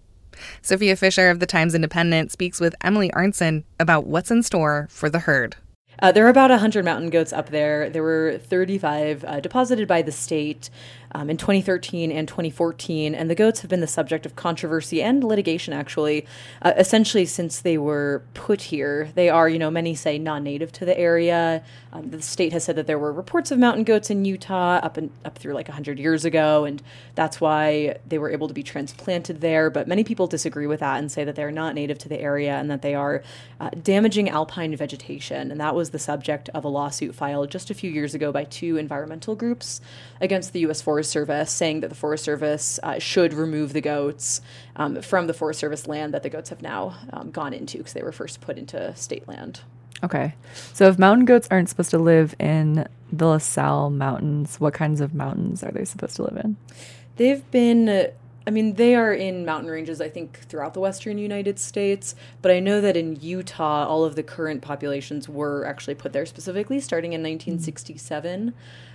Sophia 0.64 0.96
Fisher 0.96 1.30
of 1.30 1.40
the 1.40 1.46
Times 1.46 1.76
Independent 1.76 2.32
speaks 2.32 2.60
with 2.60 2.74
Emily 2.82 3.12
Arntzen 3.12 3.64
about 3.80 4.08
what's 4.08 4.32
in 4.32 4.42
store 4.42 4.88
for 4.90 5.08
the 5.08 5.20
herd. 5.20 5.56
Uh, 6.00 6.12
there 6.12 6.26
are 6.26 6.30
about 6.30 6.50
100 6.50 6.84
mountain 6.84 7.12
goats 7.12 7.32
up 7.32 7.50
there. 7.50 7.92
There 7.92 8.02
were 8.02 8.40
35 8.40 9.24
uh, 9.24 9.40
deposited 9.40 9.88
by 9.88 10.02
the 10.02 10.12
state 10.12 10.72
um, 11.14 11.30
in 11.30 11.38
2013 11.38 12.12
and 12.12 12.28
2014, 12.28 13.14
and 13.14 13.30
the 13.30 13.36
goats 13.36 13.62
have 13.62 13.70
been 13.70 13.82
the 13.82 13.88
subject 13.88 14.26
of 14.26 14.36
controversy 14.36 15.02
and 15.02 15.24
litigation, 15.24 15.74
actually, 15.74 16.26
uh, 16.62 16.74
essentially 16.78 17.26
since 17.26 17.62
they 17.62 17.78
were 17.78 18.24
put 18.34 18.62
here. 18.64 19.12
They 19.16 19.30
are, 19.30 19.48
you 19.48 19.60
know, 19.60 19.70
many 19.70 19.96
say 19.96 20.18
non 20.18 20.44
native 20.44 20.72
to 20.74 20.86
the 20.86 20.98
area. 20.98 21.64
Um, 21.92 22.10
the 22.10 22.22
state 22.22 22.54
has 22.54 22.64
said 22.64 22.76
that 22.78 22.88
there 22.88 22.98
were 22.98 23.14
reports 23.14 23.52
of 23.52 23.60
mountain 23.60 23.84
goats 23.84 24.10
in 24.10 24.26
Utah 24.26 24.80
up, 24.82 24.98
and 24.98 25.12
up 25.24 25.38
through 25.38 25.54
like 25.54 25.68
100 25.68 26.00
years 26.00 26.26
ago, 26.26 26.66
and 26.66 26.82
that's 27.16 27.40
why 27.40 27.98
they 28.08 28.18
were 28.18 28.32
able 28.32 28.48
to 28.48 28.54
be 28.54 28.64
transplanted 28.64 29.42
there. 29.42 29.70
But 29.70 29.88
many 29.88 30.04
people 30.04 30.28
disagree 30.28 30.68
with 30.68 30.80
that 30.80 31.00
and 31.00 31.12
say 31.12 31.24
that 31.24 31.36
they're 31.36 31.52
not 31.52 31.76
native 31.76 32.00
to 32.00 32.10
the 32.10 32.20
area 32.20 32.56
and 32.56 32.72
that 32.72 32.82
they 32.82 32.96
are 32.96 33.24
uh, 33.60 33.70
damaging 33.82 34.30
alpine 34.30 34.76
vegetation. 34.76 35.52
And 35.52 35.60
that 35.60 35.76
was 35.76 35.92
the 35.92 36.00
subject 36.00 36.50
of 36.50 36.64
a 36.64 36.68
lawsuit 36.68 37.14
filed 37.14 37.52
just 37.52 37.70
a 37.70 37.74
few 37.74 37.92
years 37.92 38.16
ago 38.16 38.32
by 38.32 38.46
two 38.46 38.78
environmental 38.78 39.36
groups 39.36 39.80
against 40.20 40.54
the 40.54 40.62
U.S. 40.62 40.82
Forest 41.04 41.12
Service, 41.12 41.52
saying 41.52 41.82
that 41.82 41.90
the 41.90 41.96
Forest 41.96 42.24
Service 42.24 42.80
uh, 42.82 42.98
should 42.98 43.34
remove 43.34 43.74
the 43.74 43.82
goats 43.82 44.40
um, 44.78 45.02
from 45.02 45.28
the 45.28 45.34
Forest 45.34 45.60
Service 45.60 45.86
land 45.86 46.14
that 46.14 46.24
the 46.24 46.30
goats 46.30 46.50
have 46.50 46.62
now 46.62 46.96
um, 47.12 47.30
gone 47.30 47.54
into 47.54 47.80
because 47.80 47.92
they 47.92 48.04
were 48.04 48.14
first 48.14 48.40
put 48.40 48.58
into 48.58 48.96
state 48.96 49.28
land. 49.28 49.60
Okay. 50.02 50.34
So 50.74 50.88
if 50.88 50.98
mountain 50.98 51.26
goats 51.26 51.48
aren't 51.52 51.68
supposed 51.68 51.92
to 51.92 51.98
live 51.98 52.36
in 52.40 52.88
the 53.12 53.26
La 53.26 53.38
Sal 53.38 53.90
Mountains, 53.90 54.62
what 54.62 54.74
kinds 54.74 55.02
of 55.02 55.14
mountains 55.14 55.62
are 55.62 55.72
they 55.72 55.84
supposed 55.84 56.16
to 56.16 56.24
live 56.24 56.38
in? 56.38 56.56
They've 57.18 57.50
been 57.52 58.12
I 58.46 58.50
mean, 58.50 58.74
they 58.74 58.96
are 58.96 59.14
in 59.14 59.46
mountain 59.46 59.70
ranges, 59.70 60.02
I 60.02 60.10
think, 60.10 60.40
throughout 60.50 60.74
the 60.74 60.80
western 60.80 61.18
United 61.18 61.60
States. 61.60 62.16
But 62.42 62.52
I 62.52 62.60
know 62.60 62.82
that 62.82 62.98
in 62.98 63.18
Utah, 63.22 63.86
all 63.88 64.04
of 64.04 64.16
the 64.16 64.24
current 64.24 64.62
populations 64.62 65.30
were 65.30 65.66
actually 65.66 65.96
put 65.96 66.14
there 66.14 66.26
specifically 66.26 66.80
starting 66.80 67.14
in 67.14 67.22
1967 67.22 68.54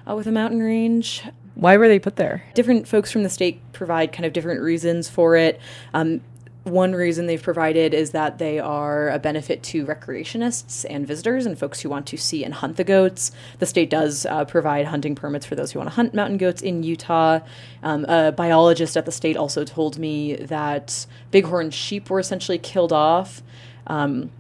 uh, 0.09 0.15
with 0.15 0.27
a 0.27 0.33
mountain 0.33 0.61
range. 0.61 1.23
Why 1.55 1.77
were 1.77 1.89
they 1.89 1.99
put 1.99 2.17
there? 2.17 2.45
Different 2.55 2.87
folks 2.87 3.11
from 3.11 3.23
the 3.23 3.31
state 3.31 3.61
provide 3.73 4.13
kind 4.13 4.27
of 4.27 4.33
different 4.33 4.61
reasons 4.61 5.09
for 5.09 5.37
it. 5.37 5.61
Um, 5.95 6.21
one 6.69 6.93
reason 6.93 7.27
they've 7.27 7.43
provided 7.43 7.95
is 7.95 8.11
that 8.11 8.39
they 8.39 8.59
are 8.59 9.09
a 9.11 9.19
benefit 9.19 9.63
to 9.65 9.85
recreationists 9.87 10.85
and 10.89 11.07
visitors 11.07 11.47
and 11.47 11.59
folks 11.59 11.81
who 11.81 11.89
want 11.89 12.07
to 12.07 12.17
see 12.17 12.45
and 12.45 12.55
hunt 12.55 12.77
the 12.77 12.85
goats. 12.85 13.31
The 13.59 13.67
state 13.67 13.91
does 13.91 14.27
uh, 14.27 14.45
provide 14.45 14.87
hunting 14.87 15.15
permits 15.15 15.47
for 15.47 15.55
those 15.55 15.73
who 15.73 15.79
want 15.79 15.91
to 15.91 15.97
hunt 15.97 16.15
mountain 16.15 16.37
goats 16.37 16.63
in 16.63 16.83
Utah. 16.83 17.41
Um, 17.83 18.05
a 18.07 18.33
biologist 18.33 18.97
at 18.97 19.05
the 19.05 19.13
state 19.13 19.37
also 19.37 19.65
told 19.65 19.99
me 19.99 20.37
that 20.37 21.07
bighorn 21.31 21.71
sheep 21.71 22.11
were 22.11 22.21
essentially 22.21 22.59
killed 22.59 22.93
off. 22.93 23.43
Um, 23.87 24.31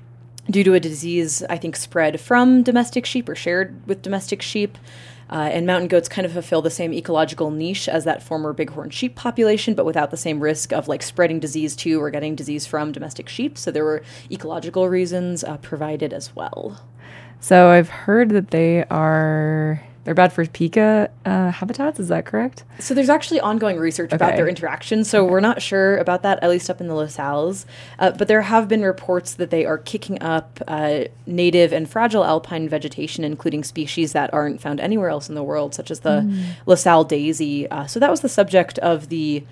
due 0.51 0.65
to 0.65 0.75
a 0.75 0.81
disease, 0.81 1.43
I 1.51 1.59
think, 1.59 1.77
spread 1.77 2.21
from 2.21 2.63
domestic 2.63 3.05
sheep 3.07 3.29
or 3.29 3.35
shared 3.35 3.87
with 3.87 4.03
domestic 4.03 4.43
sheep. 4.43 4.79
Uh, 5.31 5.51
and 5.53 5.67
mountain 5.67 5.89
goats 5.89 6.09
kind 6.09 6.25
of 6.25 6.33
fulfill 6.33 6.63
the 6.63 6.71
same 6.71 6.93
ecological 6.93 7.51
niche 7.51 7.89
as 7.89 8.05
that 8.05 8.23
former 8.23 8.53
bighorn 8.53 8.91
sheep 8.91 9.15
population, 9.15 9.75
but 9.75 9.85
without 9.85 10.11
the 10.11 10.17
same 10.17 10.41
risk 10.41 10.73
of 10.73 10.89
like 10.89 11.03
spreading 11.03 11.39
disease 11.39 11.77
to 11.77 12.01
or 12.01 12.11
getting 12.11 12.35
disease 12.35 12.67
from 12.67 12.93
domestic 12.93 13.29
sheep. 13.29 13.59
So 13.59 13.71
there 13.71 13.85
were 13.85 14.03
ecological 14.31 14.89
reasons 14.89 15.45
uh, 15.45 15.59
provided 15.59 16.13
as 16.13 16.35
well. 16.35 16.81
So 17.41 17.69
I've 17.69 17.89
heard 17.89 18.31
that 18.31 18.51
they 18.51 18.85
are 18.85 19.83
they're 20.09 20.15
bad 20.15 20.33
for 20.33 20.43
pika 20.47 21.11
uh, 21.27 21.51
habitats. 21.51 22.01
Is 22.01 22.09
that 22.09 22.25
correct? 22.25 22.65
So 22.79 22.95
there's 22.95 23.11
actually 23.11 23.41
ongoing 23.41 23.77
research 23.77 24.11
about 24.11 24.37
their 24.37 24.49
interaction. 24.49 25.05
So 25.05 25.23
we're 25.23 25.41
not 25.41 25.61
sure 25.61 25.99
about 25.99 26.23
that, 26.23 26.43
at 26.43 26.49
least 26.49 26.71
up 26.71 26.81
in 26.81 26.89
the 26.89 26.95
La 26.95 27.05
Sals. 27.05 27.67
Uh, 27.99 28.13
but 28.13 28.27
there 28.27 28.41
have 28.41 28.69
been 28.69 28.81
reports 28.81 29.35
that 29.35 29.51
they 29.51 29.67
are 29.67 29.77
kicking 29.77 30.23
up 30.23 30.63
uh, 30.67 31.01
native 31.27 31.75
and 31.75 31.87
fragile 31.91 32.25
alpine 32.25 32.71
vegetation, 32.71 33.23
including 33.23 33.63
species 33.63 34.15
that 34.15 34.33
aren't 34.33 34.63
found 34.63 34.81
anywhere 34.81 35.11
else 35.11 35.29
in 35.29 35.35
the 35.35 35.43
world, 35.43 35.75
such 35.75 35.91
as 35.91 36.01
the 36.01 36.27
La 36.65 36.75
Sal 36.75 37.05
daisy. 37.05 37.69
Uh, 37.71 37.87
so 37.87 38.01
that 38.01 38.11
was 38.11 38.23
the 38.23 38.31
subject 38.31 38.79
of 38.79 39.11
the 39.11 39.45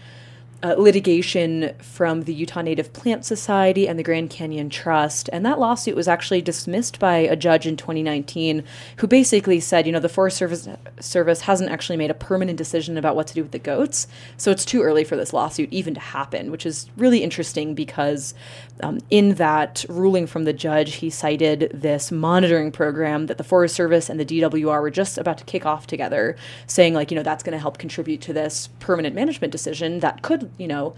uh, 0.62 0.74
litigation 0.78 1.74
from 1.80 2.22
the 2.22 2.34
Utah 2.34 2.62
Native 2.62 2.92
Plant 2.92 3.24
Society 3.24 3.86
and 3.86 3.98
the 3.98 4.02
Grand 4.02 4.30
Canyon 4.30 4.70
Trust. 4.70 5.28
And 5.32 5.44
that 5.44 5.58
lawsuit 5.58 5.96
was 5.96 6.08
actually 6.08 6.42
dismissed 6.42 6.98
by 6.98 7.16
a 7.16 7.36
judge 7.36 7.66
in 7.66 7.76
2019 7.76 8.64
who 8.96 9.06
basically 9.06 9.60
said, 9.60 9.86
you 9.86 9.92
know, 9.92 10.00
the 10.00 10.08
Forest 10.08 10.36
Service, 10.36 10.68
Service 11.00 11.42
hasn't 11.42 11.70
actually 11.70 11.96
made 11.96 12.10
a 12.10 12.14
permanent 12.14 12.58
decision 12.58 12.96
about 12.96 13.16
what 13.16 13.26
to 13.26 13.34
do 13.34 13.42
with 13.42 13.52
the 13.52 13.58
goats. 13.58 14.06
So 14.36 14.50
it's 14.50 14.64
too 14.64 14.82
early 14.82 15.04
for 15.04 15.16
this 15.16 15.32
lawsuit 15.32 15.72
even 15.72 15.94
to 15.94 16.00
happen, 16.00 16.50
which 16.50 16.66
is 16.66 16.88
really 16.96 17.22
interesting 17.22 17.74
because 17.74 18.34
um, 18.82 19.00
in 19.10 19.34
that 19.34 19.84
ruling 19.88 20.26
from 20.26 20.44
the 20.44 20.52
judge, 20.52 20.96
he 20.96 21.10
cited 21.10 21.70
this 21.72 22.12
monitoring 22.12 22.72
program 22.72 23.26
that 23.26 23.38
the 23.38 23.44
Forest 23.44 23.74
Service 23.74 24.08
and 24.08 24.20
the 24.20 24.24
DWR 24.24 24.80
were 24.80 24.90
just 24.90 25.18
about 25.18 25.38
to 25.38 25.44
kick 25.44 25.64
off 25.64 25.86
together, 25.86 26.36
saying, 26.66 26.94
like, 26.94 27.10
you 27.10 27.16
know, 27.16 27.22
that's 27.22 27.42
going 27.42 27.52
to 27.52 27.58
help 27.58 27.78
contribute 27.78 28.20
to 28.22 28.32
this 28.32 28.68
permanent 28.80 29.14
management 29.14 29.52
decision 29.52 30.00
that 30.00 30.22
could, 30.22 30.50
you 30.58 30.68
know, 30.68 30.94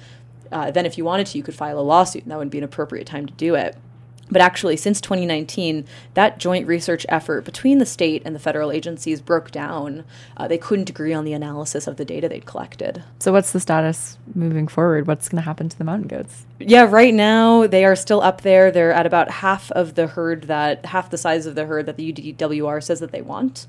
uh, 0.51 0.71
then 0.71 0.87
if 0.87 0.97
you 0.97 1.05
wanted 1.05 1.27
to, 1.29 1.39
you 1.39 1.45
could 1.45 1.55
file 1.55 1.79
a 1.79 1.83
lawsuit, 1.83 2.23
and 2.23 2.33
that 2.33 2.39
would 2.39 2.51
be 2.51 2.59
an 2.59 2.65
appropriate 2.65 3.07
time 3.07 3.27
to 3.27 3.33
do 3.35 3.55
it. 3.55 3.77
But 4.31 4.43
actually, 4.43 4.77
since 4.77 5.01
2019, 5.01 5.87
that 6.15 6.39
joint 6.39 6.67
research 6.67 7.07
effort 7.09 7.45
between 7.45 7.79
the 7.79 7.87
state 7.87 8.23
and 8.25 8.35
the 8.35 8.39
federal 8.39 8.71
agencies 8.71 9.21
broke 9.21 9.51
down. 9.51 10.05
Uh, 10.37 10.47
they 10.47 10.59
couldn't 10.59 10.91
agree 10.91 11.15
on 11.15 11.25
the 11.25 11.33
analysis 11.33 11.87
of 11.87 11.97
the 11.97 12.05
data 12.05 12.29
they'd 12.29 12.45
collected. 12.45 13.03
So 13.21 13.33
what's 13.33 13.53
the 13.53 13.61
status 13.61 14.19
moving 14.35 14.69
forward? 14.69 15.07
What's 15.07 15.29
going 15.29 15.43
to 15.43 15.47
happen 15.47 15.69
to 15.69 15.79
the 15.79 15.85
mountain 15.85 16.09
goats? 16.09 16.45
Yeah, 16.59 16.83
right 16.83 17.15
now 17.15 17.67
they 17.67 17.85
are 17.85 17.97
still 17.97 18.21
up 18.21 18.43
there. 18.43 18.71
They're 18.71 18.93
at 18.93 19.07
about 19.07 19.31
half 19.31 19.71
of 19.73 19.95
the 19.95 20.07
herd 20.07 20.45
that 20.45 20.87
half 20.87 21.11
the 21.11 21.19
size 21.19 21.47
of 21.47 21.55
the 21.55 21.65
herd 21.65 21.87
that 21.87 21.97
the 21.97 22.13
UDWR 22.13 22.83
says 22.83 23.01
that 23.01 23.13
they 23.13 23.23
want. 23.23 23.67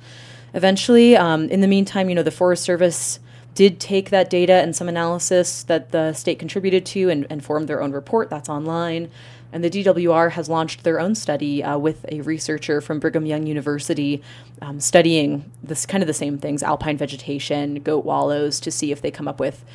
Eventually, 0.53 1.15
um, 1.15 1.48
in 1.50 1.62
the 1.62 1.67
meantime, 1.67 2.10
you 2.10 2.15
know, 2.15 2.24
the 2.24 2.31
Forest 2.31 2.63
Service 2.63 3.19
did 3.59 3.77
take 3.77 4.09
that 4.09 4.29
data 4.29 4.53
and 4.53 4.73
some 4.73 4.87
analysis 4.87 5.63
that 5.63 5.91
the 5.91 6.13
state 6.13 6.39
contributed 6.39 6.85
to 6.85 7.09
and, 7.09 7.27
and 7.29 7.43
formed 7.43 7.67
their 7.67 7.81
own 7.81 7.91
report. 7.91 8.29
That's 8.29 8.47
online. 8.47 9.11
And 9.51 9.61
the 9.61 9.69
DWR 9.69 10.31
has 10.31 10.47
launched 10.47 10.85
their 10.85 10.97
own 10.97 11.13
study 11.13 11.61
uh, 11.61 11.77
with 11.77 12.05
a 12.07 12.21
researcher 12.21 12.79
from 12.79 13.01
Brigham 13.01 13.25
Young 13.25 13.45
University 13.45 14.23
um, 14.61 14.79
studying 14.79 15.51
this 15.61 15.85
kind 15.85 16.01
of 16.01 16.07
the 16.07 16.13
same 16.13 16.37
things 16.37 16.63
alpine 16.63 16.95
vegetation, 16.95 17.81
goat 17.81 18.05
wallows, 18.05 18.61
to 18.61 18.71
see 18.71 18.93
if 18.93 19.01
they 19.01 19.11
come 19.11 19.27
up 19.27 19.41
with 19.41 19.65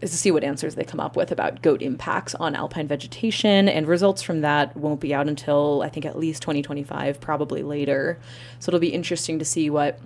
to 0.00 0.08
see 0.08 0.30
what 0.30 0.42
answers 0.42 0.74
they 0.74 0.84
come 0.84 1.00
up 1.00 1.14
with 1.14 1.30
about 1.30 1.60
goat 1.60 1.82
impacts 1.82 2.34
on 2.34 2.54
alpine 2.54 2.88
vegetation. 2.88 3.68
And 3.68 3.86
results 3.86 4.22
from 4.22 4.40
that 4.40 4.74
won't 4.74 5.00
be 5.00 5.12
out 5.12 5.28
until 5.28 5.82
I 5.82 5.90
think 5.90 6.06
at 6.06 6.18
least 6.18 6.40
2025, 6.42 7.20
probably 7.20 7.62
later. 7.62 8.18
So 8.58 8.70
it'll 8.70 8.80
be 8.80 8.88
interesting 8.88 9.38
to 9.38 9.44
see 9.44 9.68
what 9.68 9.98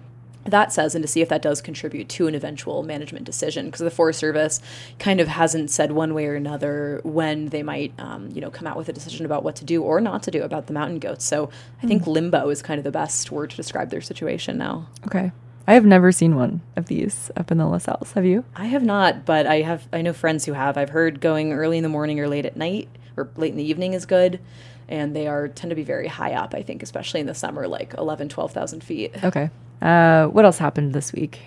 that 0.50 0.72
says 0.72 0.94
and 0.94 1.02
to 1.02 1.08
see 1.08 1.20
if 1.20 1.28
that 1.28 1.42
does 1.42 1.60
contribute 1.60 2.08
to 2.08 2.26
an 2.26 2.34
eventual 2.34 2.82
management 2.82 3.24
decision 3.24 3.66
because 3.66 3.80
the 3.80 3.90
forest 3.90 4.18
service 4.18 4.60
kind 4.98 5.20
of 5.20 5.28
hasn't 5.28 5.70
said 5.70 5.92
one 5.92 6.14
way 6.14 6.26
or 6.26 6.34
another 6.34 7.00
when 7.04 7.46
they 7.46 7.62
might 7.62 7.92
um, 7.98 8.30
you 8.30 8.40
know 8.40 8.50
come 8.50 8.66
out 8.66 8.76
with 8.76 8.88
a 8.88 8.92
decision 8.92 9.26
about 9.26 9.42
what 9.42 9.56
to 9.56 9.64
do 9.64 9.82
or 9.82 10.00
not 10.00 10.22
to 10.22 10.30
do 10.30 10.42
about 10.42 10.66
the 10.66 10.72
mountain 10.72 10.98
goats 10.98 11.24
so 11.24 11.50
i 11.82 11.86
think 11.86 12.06
limbo 12.06 12.48
is 12.48 12.62
kind 12.62 12.78
of 12.78 12.84
the 12.84 12.90
best 12.90 13.30
word 13.30 13.50
to 13.50 13.56
describe 13.56 13.90
their 13.90 14.00
situation 14.00 14.58
now 14.58 14.86
Okay. 15.06 15.32
I 15.66 15.74
have 15.74 15.84
never 15.84 16.12
seen 16.12 16.34
one 16.34 16.62
of 16.76 16.86
these 16.86 17.30
up 17.36 17.50
in 17.50 17.58
the 17.58 17.66
La 17.66 17.76
Sals. 17.76 18.12
Have 18.14 18.24
you? 18.24 18.42
I 18.56 18.66
have 18.66 18.82
not, 18.82 19.26
but 19.26 19.46
I 19.46 19.60
have. 19.60 19.86
I 19.92 20.00
know 20.00 20.14
friends 20.14 20.46
who 20.46 20.54
have. 20.54 20.78
I've 20.78 20.88
heard 20.88 21.20
going 21.20 21.52
early 21.52 21.76
in 21.76 21.82
the 21.82 21.90
morning 21.90 22.18
or 22.20 22.26
late 22.26 22.46
at 22.46 22.56
night 22.56 22.88
or 23.18 23.28
late 23.36 23.50
in 23.50 23.58
the 23.58 23.64
evening 23.68 23.92
is 23.92 24.06
good, 24.06 24.40
and 24.88 25.14
they 25.14 25.26
are 25.26 25.46
tend 25.48 25.68
to 25.68 25.76
be 25.76 25.82
very 25.82 26.06
high 26.06 26.32
up. 26.32 26.54
I 26.54 26.62
think, 26.62 26.82
especially 26.82 27.20
in 27.20 27.26
the 27.26 27.34
summer, 27.34 27.68
like 27.68 27.92
11, 27.98 28.30
12,000 28.30 28.82
feet. 28.82 29.22
Okay. 29.22 29.50
Uh, 29.80 30.26
what 30.26 30.44
else 30.44 30.58
happened 30.58 30.92
this 30.92 31.12
week? 31.12 31.40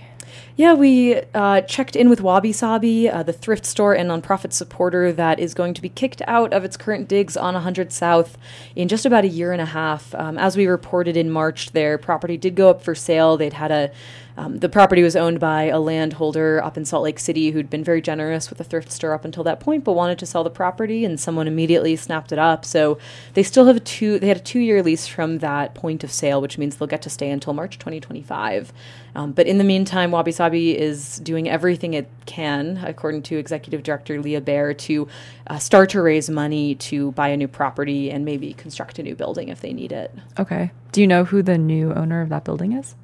Yeah, 0.58 0.74
we 0.74 1.16
uh, 1.34 1.62
checked 1.62 1.96
in 1.96 2.10
with 2.10 2.20
WabiSabi, 2.22 3.14
uh, 3.14 3.24
the 3.24 3.34
thrift 3.34 3.66
store 3.66 3.94
and 3.96 4.10
nonprofit 4.10 4.54
supporter 4.54 5.12
that 5.14 5.40
is 5.40 5.54
going 5.54 5.74
to 5.74 5.82
be 5.82 5.90
kicked 5.90 6.22
out 6.28 6.54
of 6.54 6.64
its 6.64 6.76
current 6.78 7.08
digs 7.08 7.38
on 7.38 7.54
100 7.54 7.92
South 7.92 8.38
in 8.76 8.88
just 8.88 9.06
about 9.06 9.24
a 9.24 9.30
year 9.30 9.54
and 9.54 9.62
a 9.62 9.66
half. 9.66 10.14
Um, 10.14 10.38
as 10.38 10.58
we 10.58 10.68
reported 10.68 11.16
in 11.16 11.32
March, 11.32 11.72
their 11.72 11.98
property 11.98 12.38
did 12.38 12.56
go 12.56 12.70
up 12.70 12.84
for 12.84 12.94
sale. 12.94 13.38
They'd 13.38 13.54
had 13.54 13.72
a 13.72 13.92
um, 14.38 14.60
the 14.60 14.70
property 14.70 15.04
was 15.04 15.16
owned 15.16 15.40
by 15.40 15.64
a 15.64 15.80
landholder 15.80 16.64
up 16.64 16.78
in 16.78 16.86
Salt 16.86 17.04
Lake 17.04 17.20
City 17.20 17.52
who'd 17.52 17.70
been 17.70 17.84
very 17.84 18.02
generous 18.02 18.50
with 18.50 18.58
the 18.58 18.64
thrift 18.64 18.92
store 18.92 19.14
up 19.14 19.26
until 19.26 19.44
that 19.44 19.60
point, 19.60 19.84
but 19.84 19.94
wanted 19.94 20.20
to 20.20 20.26
sell 20.26 20.44
the 20.44 20.50
property, 20.50 21.04
and 21.06 21.20
someone 21.20 21.48
immediately 21.48 21.96
snapped 21.96 22.32
it 22.32 22.40
up. 22.40 22.66
So 22.66 22.98
they 23.34 23.44
still 23.44 23.66
have 23.66 23.78
a 23.78 23.82
two. 23.82 24.20
They 24.20 24.28
had 24.28 24.38
a 24.38 24.42
two-year 24.42 24.82
lease 24.84 25.08
from 25.08 25.40
that 25.40 25.76
point 25.76 26.04
of 26.04 26.12
sale, 26.12 26.42
which 26.42 26.58
means 26.58 26.76
they'll 26.76 26.88
get 26.88 27.02
to 27.04 27.10
stay 27.10 27.30
until 27.30 27.54
March 27.54 27.78
2025. 27.78 28.72
Um, 29.14 29.34
but 29.34 29.46
in 29.48 29.58
the 29.58 29.64
meantime, 29.64 30.12
WabiSabi 30.12 30.76
is 30.76 31.20
doing 31.20 31.50
everything 31.50 31.94
it 31.94 32.10
can, 32.26 32.82
according 32.86 33.24
to 33.24 33.38
Executive 33.38 33.84
Director 33.84 34.22
Leah 34.22 34.42
Bear, 34.42 34.74
to 34.74 35.08
uh, 35.48 35.58
start 35.58 35.90
to 35.90 36.02
raise 36.02 36.30
money 36.30 36.76
to 36.76 37.12
buy 37.12 37.28
a 37.30 37.38
new 37.38 37.48
property 37.48 38.10
and 38.10 38.24
maybe 38.24 38.54
construct 38.54 39.00
a 39.00 39.04
new 39.04 39.16
building 39.16 39.50
if 39.50 39.60
they 39.60 39.74
need 39.74 39.92
it. 39.92 40.16
Okay. 40.40 40.72
Do 40.94 41.02
you 41.02 41.08
know 41.08 41.26
who 41.26 41.42
the 41.42 41.58
new 41.58 41.94
owner 41.94 42.22
of 42.22 42.30
that 42.30 42.46
building 42.46 42.74
is? 42.74 42.96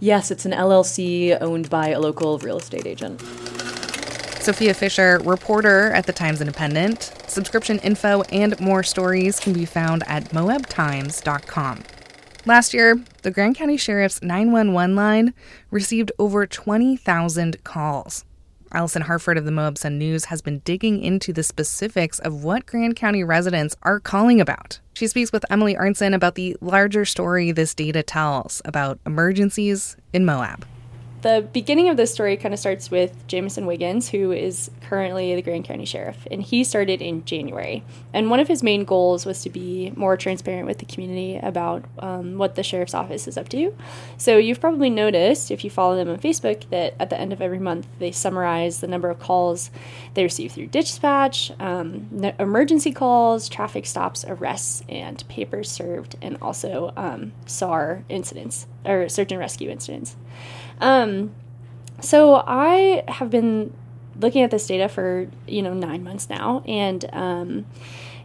Yes, 0.00 0.30
it's 0.30 0.44
an 0.44 0.52
LLC 0.52 1.36
owned 1.40 1.70
by 1.70 1.88
a 1.88 2.00
local 2.00 2.38
real 2.38 2.58
estate 2.58 2.86
agent. 2.86 3.20
Sophia 4.42 4.74
Fisher, 4.74 5.20
reporter 5.24 5.92
at 5.92 6.06
the 6.06 6.12
Times 6.12 6.40
Independent. 6.40 7.12
Subscription 7.28 7.78
info 7.78 8.22
and 8.22 8.58
more 8.58 8.82
stories 8.82 9.38
can 9.38 9.52
be 9.52 9.64
found 9.64 10.02
at 10.08 10.30
moabtimes.com. 10.30 11.84
Last 12.44 12.74
year, 12.74 13.00
the 13.22 13.30
Grand 13.30 13.54
County 13.54 13.76
Sheriff's 13.76 14.20
911 14.20 14.96
line 14.96 15.32
received 15.70 16.10
over 16.18 16.44
20,000 16.44 17.62
calls. 17.62 18.24
Alison 18.72 19.02
Harford 19.02 19.38
of 19.38 19.44
the 19.44 19.50
Moab 19.50 19.78
Sun 19.78 19.98
News 19.98 20.26
has 20.26 20.42
been 20.42 20.60
digging 20.60 21.02
into 21.02 21.32
the 21.32 21.42
specifics 21.42 22.18
of 22.18 22.42
what 22.42 22.66
Grand 22.66 22.96
County 22.96 23.22
residents 23.22 23.76
are 23.82 24.00
calling 24.00 24.40
about. 24.40 24.80
She 24.94 25.06
speaks 25.06 25.32
with 25.32 25.44
Emily 25.50 25.74
Arntzen 25.74 26.14
about 26.14 26.34
the 26.34 26.56
larger 26.60 27.04
story 27.04 27.52
this 27.52 27.74
data 27.74 28.02
tells 28.02 28.62
about 28.64 28.98
emergencies 29.06 29.96
in 30.12 30.24
Moab. 30.24 30.64
The 31.22 31.48
beginning 31.52 31.88
of 31.88 31.96
this 31.96 32.12
story 32.12 32.36
kind 32.36 32.52
of 32.52 32.58
starts 32.58 32.90
with 32.90 33.28
Jameson 33.28 33.64
Wiggins, 33.64 34.08
who 34.08 34.32
is 34.32 34.72
currently 34.80 35.36
the 35.36 35.42
Grand 35.42 35.64
County 35.64 35.84
Sheriff, 35.84 36.26
and 36.32 36.42
he 36.42 36.64
started 36.64 37.00
in 37.00 37.24
January. 37.24 37.84
And 38.12 38.28
one 38.28 38.40
of 38.40 38.48
his 38.48 38.64
main 38.64 38.84
goals 38.84 39.24
was 39.24 39.40
to 39.42 39.50
be 39.50 39.92
more 39.94 40.16
transparent 40.16 40.66
with 40.66 40.78
the 40.78 40.84
community 40.84 41.38
about 41.40 41.84
um, 42.00 42.38
what 42.38 42.56
the 42.56 42.64
Sheriff's 42.64 42.92
Office 42.92 43.28
is 43.28 43.38
up 43.38 43.48
to. 43.50 43.72
So 44.18 44.36
you've 44.36 44.60
probably 44.60 44.90
noticed, 44.90 45.52
if 45.52 45.62
you 45.62 45.70
follow 45.70 45.94
them 45.94 46.08
on 46.08 46.18
Facebook, 46.18 46.68
that 46.70 46.94
at 46.98 47.08
the 47.08 47.20
end 47.20 47.32
of 47.32 47.40
every 47.40 47.60
month 47.60 47.86
they 48.00 48.10
summarize 48.10 48.80
the 48.80 48.88
number 48.88 49.08
of 49.08 49.20
calls 49.20 49.70
they 50.14 50.24
receive 50.24 50.50
through 50.50 50.66
dispatch, 50.66 51.52
um, 51.60 52.32
emergency 52.40 52.90
calls, 52.90 53.48
traffic 53.48 53.86
stops, 53.86 54.24
arrests, 54.26 54.82
and 54.88 55.22
papers 55.28 55.70
served, 55.70 56.16
and 56.20 56.36
also 56.42 56.92
um, 56.96 57.30
SAR 57.46 58.02
incidents 58.08 58.66
or 58.84 59.08
search 59.08 59.30
and 59.30 59.38
rescue 59.38 59.70
incidents. 59.70 60.16
Um, 60.80 61.34
so 62.00 62.42
I 62.46 63.04
have 63.08 63.30
been 63.30 63.72
looking 64.18 64.42
at 64.42 64.50
this 64.50 64.66
data 64.66 64.88
for 64.88 65.28
you 65.46 65.62
know 65.62 65.74
nine 65.74 66.04
months 66.04 66.28
now, 66.28 66.62
and 66.66 67.04
um, 67.12 67.66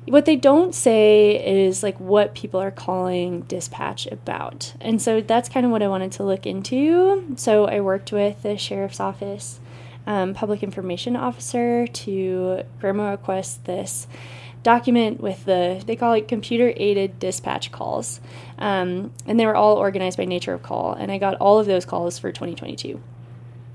what 0.05 0.25
they 0.25 0.35
don't 0.35 0.73
say 0.73 1.65
is 1.65 1.83
like 1.83 1.99
what 1.99 2.33
people 2.33 2.59
are 2.59 2.71
calling 2.71 3.41
dispatch 3.41 4.07
about, 4.07 4.73
and 4.81 5.01
so 5.01 5.21
that's 5.21 5.49
kind 5.49 5.65
of 5.65 5.71
what 5.71 5.83
I 5.83 5.87
wanted 5.87 6.11
to 6.13 6.23
look 6.23 6.45
into. 6.45 7.35
So 7.37 7.65
I 7.65 7.81
worked 7.81 8.11
with 8.11 8.43
the 8.43 8.57
sheriff's 8.57 8.99
office, 8.99 9.59
um, 10.05 10.33
public 10.33 10.63
information 10.63 11.15
officer 11.15 11.87
to 11.87 12.63
GRAMA 12.79 13.11
request 13.11 13.65
this 13.65 14.07
document 14.73 15.13
with 15.27 15.39
the 15.45 15.81
they 15.87 15.95
call 15.95 16.13
it 16.13 16.27
computer 16.27 16.73
aided 16.75 17.19
dispatch 17.19 17.71
calls. 17.71 18.19
Um, 18.59 19.11
and 19.27 19.39
they 19.39 19.45
were 19.45 19.55
all 19.55 19.75
organized 19.77 20.17
by 20.17 20.25
nature 20.25 20.53
of 20.57 20.61
call 20.63 20.93
and 20.93 21.11
i 21.11 21.17
got 21.19 21.35
all 21.45 21.59
of 21.59 21.67
those 21.67 21.85
calls 21.85 22.17
for 22.21 22.31
2022 22.31 22.99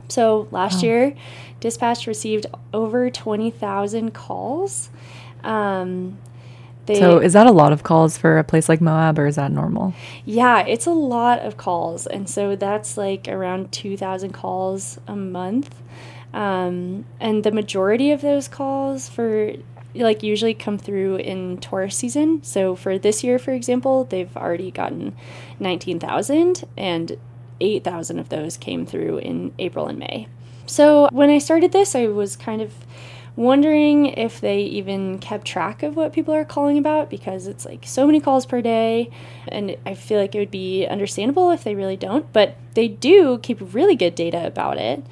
so 0.08 0.48
last 0.50 0.82
year 0.82 1.14
dispatch 1.60 2.06
received 2.06 2.46
over 2.74 3.08
20000 3.10 4.12
calls. 4.12 4.90
Um, 5.44 6.18
they, 6.86 6.98
So 6.98 7.18
is 7.18 7.32
that 7.32 7.46
a 7.46 7.52
lot 7.52 7.72
of 7.72 7.82
calls 7.82 8.18
for 8.18 8.38
a 8.38 8.44
place 8.44 8.68
like 8.68 8.80
Moab, 8.80 9.18
or 9.18 9.26
is 9.26 9.36
that 9.36 9.52
normal? 9.52 9.94
yeah, 10.24 10.66
it's 10.66 10.86
a 10.86 10.92
lot 10.92 11.38
of 11.38 11.56
calls, 11.56 12.06
and 12.08 12.28
so 12.28 12.56
that's 12.56 12.96
like 12.98 13.28
around 13.28 13.70
two 13.70 13.96
thousand 13.96 14.32
calls 14.32 14.98
a 15.06 15.14
month, 15.14 15.74
um, 16.34 17.04
and 17.20 17.44
the 17.44 17.52
majority 17.52 18.10
of 18.10 18.20
those 18.20 18.48
calls 18.48 19.08
for 19.08 19.52
like 19.94 20.22
usually 20.22 20.54
come 20.54 20.78
through 20.78 21.16
in 21.16 21.58
tourist 21.58 21.98
season. 21.98 22.42
So 22.42 22.74
for 22.74 22.98
this 22.98 23.22
year, 23.22 23.38
for 23.38 23.52
example, 23.52 24.04
they've 24.04 24.36
already 24.36 24.70
gotten 24.70 25.14
nineteen 25.58 25.98
thousand, 25.98 26.64
and 26.76 27.18
8,000 27.62 28.18
of 28.18 28.28
those 28.28 28.56
came 28.56 28.84
through 28.84 29.18
in 29.18 29.54
April 29.58 29.86
and 29.86 29.98
May. 29.98 30.26
So 30.66 31.08
when 31.12 31.30
I 31.30 31.38
started 31.38 31.72
this, 31.72 31.94
I 31.94 32.08
was 32.08 32.36
kind 32.36 32.60
of 32.60 32.74
wondering 33.34 34.06
if 34.06 34.40
they 34.40 34.60
even 34.60 35.18
kept 35.18 35.46
track 35.46 35.82
of 35.82 35.96
what 35.96 36.12
people 36.12 36.34
are 36.34 36.44
calling 36.44 36.76
about 36.76 37.08
because 37.08 37.46
it's 37.46 37.64
like 37.64 37.86
so 37.86 38.04
many 38.04 38.20
calls 38.20 38.44
per 38.44 38.60
day 38.60 39.10
and 39.48 39.74
I 39.86 39.94
feel 39.94 40.20
like 40.20 40.34
it 40.34 40.38
would 40.38 40.50
be 40.50 40.86
understandable 40.86 41.50
if 41.50 41.64
they 41.64 41.74
really 41.74 41.96
don't, 41.96 42.30
but 42.34 42.56
they 42.74 42.88
do 42.88 43.38
keep 43.38 43.58
really 43.60 43.96
good 43.96 44.14
data 44.14 44.46
about 44.46 44.76
it. 44.76 45.02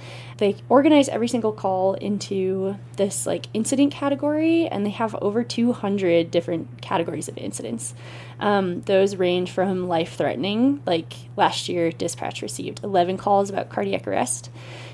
They 0.40 0.56
organize 0.70 1.10
every 1.10 1.28
single 1.28 1.52
call 1.52 1.92
into 1.94 2.76
this 2.96 3.26
like 3.26 3.46
incident 3.52 3.92
category 3.92 4.66
and 4.66 4.86
they 4.86 4.90
have 4.90 5.14
over 5.16 5.44
200 5.44 6.30
different 6.30 6.80
categories 6.80 7.28
of 7.28 7.36
incidents. 7.36 7.94
Um, 8.40 8.80
those 8.80 9.16
range 9.16 9.50
from 9.50 9.86
life 9.86 10.14
threatening, 10.14 10.80
like 10.86 11.12
last 11.36 11.68
year, 11.68 11.92
dispatch 11.92 12.40
received 12.40 12.82
11 12.82 13.18
calls 13.18 13.50
about 13.50 13.68
cardiac 13.68 14.08
arrest, 14.08 14.48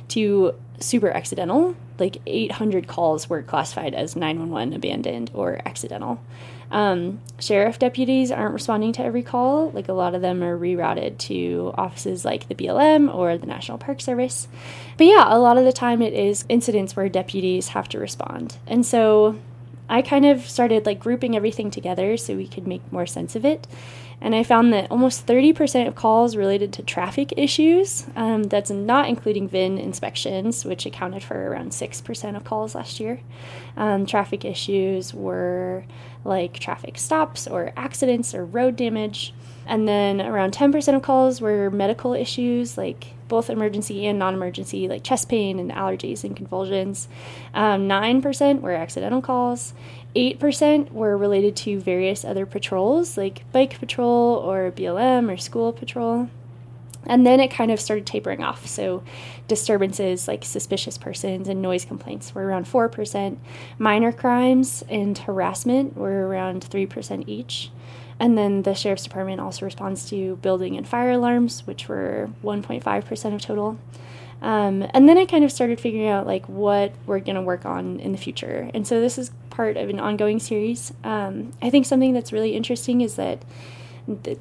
to 0.09 0.55
super 0.81 1.11
accidental, 1.11 1.75
like 1.99 2.19
800 2.27 2.87
calls 2.87 3.29
were 3.29 3.43
classified 3.43 3.95
as 3.95 4.17
911 4.17 4.75
abandoned 4.75 5.31
or 5.35 5.61
accidental. 5.65 6.21
Um, 6.71 7.21
sheriff 7.39 7.79
deputies 7.79 8.33
aren't 8.33 8.53
responding 8.53 8.93
to 8.95 9.05
every 9.05 9.23
call, 9.23 9.71
like 9.71 9.89
a 9.89 9.93
lot 9.93 10.15
of 10.15 10.23
them 10.23 10.43
are 10.43 10.59
rerouted 10.59 11.19
to 11.19 11.73
offices 11.77 12.25
like 12.25 12.49
the 12.49 12.55
BLM 12.55 13.15
or 13.15 13.39
the 13.39 13.47
National 13.47 13.79
Park 13.79 14.01
Service. 14.01 14.49
But 14.97 15.07
yeah, 15.07 15.27
a 15.29 15.39
lot 15.39 15.59
of 15.59 15.65
the 15.65 15.73
time 15.73 16.03
it 16.03 16.13
is 16.13 16.45
incidents 16.49 16.97
where 16.97 17.09
deputies 17.09 17.69
have 17.69 17.89
to 17.91 17.99
respond. 17.99 18.57
And 18.67 18.85
so 18.85 19.39
I 19.89 20.03
kind 20.03 20.25
of 20.25 20.49
started 20.49 20.87
like 20.87 21.01
grouping 21.01 21.37
everything 21.37 21.71
together 21.71 22.17
so 22.17 22.35
we 22.35 22.49
could 22.49 22.67
make 22.67 22.93
more 22.93 23.07
sense 23.07 23.37
of 23.37 23.45
it. 23.45 23.67
And 24.21 24.35
I 24.35 24.43
found 24.43 24.73
that 24.73 24.91
almost 24.91 25.27
30% 25.27 25.87
of 25.87 25.95
calls 25.95 26.37
related 26.37 26.73
to 26.75 26.83
traffic 26.83 27.35
issues. 27.37 28.07
Um, 28.17 28.45
that's 28.45 28.71
not 28.71 29.09
including 29.09 29.47
VIN 29.49 29.79
inspections, 29.79 30.65
which 30.65 30.87
accounted 30.87 31.23
for 31.23 31.51
around 31.51 31.73
6% 31.73 32.37
of 32.37 32.45
calls 32.45 32.75
last 32.75 32.99
year. 32.99 33.21
Um, 33.77 34.07
traffic 34.07 34.45
issues 34.45 35.13
were 35.13 35.85
like 36.25 36.59
traffic 36.59 36.99
stops 36.99 37.47
or 37.47 37.73
accidents 37.77 38.35
or 38.35 38.45
road 38.45 38.77
damage. 38.77 39.35
And 39.67 39.89
then 39.89 40.21
around 40.21 40.53
10% 40.53 40.95
of 40.95 41.03
calls 41.03 41.41
were 41.41 41.71
medical 41.71 42.15
issues 42.15 42.79
like 42.79 43.09
both 43.29 43.51
emergency 43.51 44.07
and 44.07 44.19
non 44.19 44.35
emergency, 44.35 44.89
like 44.89 45.03
chest 45.03 45.29
pain 45.29 45.59
and 45.59 45.71
allergies 45.73 46.25
and 46.25 46.37
convulsions. 46.37 47.09
Um, 47.53 47.89
9% 47.89 48.61
were 48.61 48.73
accidental 48.73 49.21
calls. 49.21 49.75
8% 50.15 50.93
were 50.93 51.17
related 51.17 51.57
to 51.57 51.81
various 51.81 52.25
other 52.25 52.47
patrols, 52.47 53.17
like 53.17 53.51
bike 53.53 53.79
patrol 53.79 54.37
or 54.37 54.71
BLM 54.71 55.31
or 55.31 55.37
school 55.37 55.73
patrol. 55.73 56.31
And 57.09 57.25
then 57.25 57.39
it 57.39 57.51
kind 57.51 57.71
of 57.71 57.81
started 57.81 58.07
tapering 58.07 58.43
off. 58.43 58.67
So, 58.67 59.05
disturbances 59.47 60.27
like 60.27 60.45
suspicious 60.45 60.99
persons 60.99 61.49
and 61.49 61.63
noise 61.63 61.85
complaints 61.85 62.35
were 62.35 62.45
around 62.45 62.67
4%. 62.67 63.37
Minor 63.79 64.11
crimes 64.11 64.83
and 64.89 65.17
harassment 65.17 65.97
were 65.97 66.27
around 66.27 66.69
3% 66.69 67.29
each. 67.29 67.71
And 68.19 68.37
then 68.37 68.63
the 68.63 68.75
sheriff's 68.75 69.05
department 69.05 69.41
also 69.41 69.67
responds 69.67 70.09
to 70.11 70.37
building 70.37 70.77
and 70.77 70.89
fire 70.89 71.11
alarms, 71.11 71.67
which 71.67 71.89
were 71.89 72.31
1.5% 72.43 73.35
of 73.35 73.41
total. 73.43 73.79
Um, 74.43 74.87
and 74.95 75.09
then 75.09 75.19
I 75.19 75.25
kind 75.25 75.45
of 75.45 75.53
started 75.53 75.81
figuring 75.81 76.09
out 76.09 76.27
like 76.27 76.47
what 76.49 76.93
we're 77.07 77.21
going 77.21 77.37
to 77.37 77.43
work 77.43 77.65
on 77.67 78.01
in 78.01 78.13
the 78.13 78.19
future. 78.19 78.71
And 78.75 78.87
so 78.87 79.01
this 79.01 79.19
is 79.19 79.31
part 79.51 79.77
of 79.77 79.89
an 79.89 80.01
ongoing 80.01 80.39
series. 80.39 80.93
Um, 81.05 81.53
I 81.63 81.71
think 81.71 81.87
something 81.87 82.13
that's 82.13 82.33
really 82.33 82.55
interesting 82.55 83.01
is 83.01 83.17
that 83.17 83.45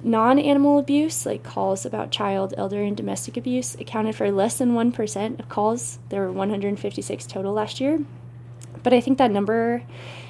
non 0.04 0.38
animal 0.38 0.80
abuse, 0.80 1.26
like 1.26 1.44
calls 1.44 1.86
about 1.86 2.12
child, 2.12 2.54
elder, 2.58 2.84
and 2.84 2.96
domestic 2.96 3.36
abuse, 3.38 3.76
accounted 3.76 4.16
for 4.16 4.32
less 4.32 4.58
than 4.58 4.74
1% 4.74 5.40
of 5.40 5.50
calls. 5.50 6.00
There 6.10 6.22
were 6.22 6.32
156 6.32 7.26
total 7.26 7.54
last 7.54 7.80
year. 7.80 8.00
But 8.84 8.94
I 8.94 9.02
think 9.02 9.18
that 9.18 9.32
number 9.32 9.84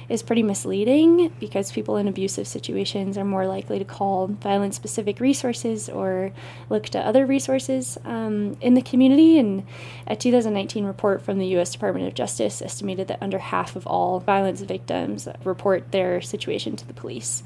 is 0.08 0.22
pretty 0.22 0.42
misleading 0.42 1.32
because 1.40 1.72
people 1.72 1.96
in 1.96 2.06
abusive 2.06 2.46
situations 2.46 3.18
are 3.18 3.24
more 3.24 3.46
likely 3.46 3.78
to 3.78 3.84
call 3.84 4.28
violence 4.28 4.76
specific 4.76 5.20
resources 5.20 5.88
or 5.88 6.32
look 6.70 6.84
to 6.84 6.98
other 6.98 7.26
resources 7.26 7.98
um, 8.04 8.56
in 8.60 8.74
the 8.74 8.82
community. 8.82 9.38
And 9.38 9.64
a 10.06 10.16
2019 10.16 10.84
report 10.84 11.22
from 11.22 11.38
the 11.38 11.46
U.S. 11.48 11.72
Department 11.72 12.06
of 12.06 12.14
Justice 12.14 12.62
estimated 12.62 13.08
that 13.08 13.22
under 13.22 13.38
half 13.38 13.76
of 13.76 13.86
all 13.86 14.20
violence 14.20 14.60
victims 14.60 15.28
report 15.44 15.90
their 15.92 16.20
situation 16.20 16.76
to 16.76 16.86
the 16.86 16.94
police. 16.94 17.42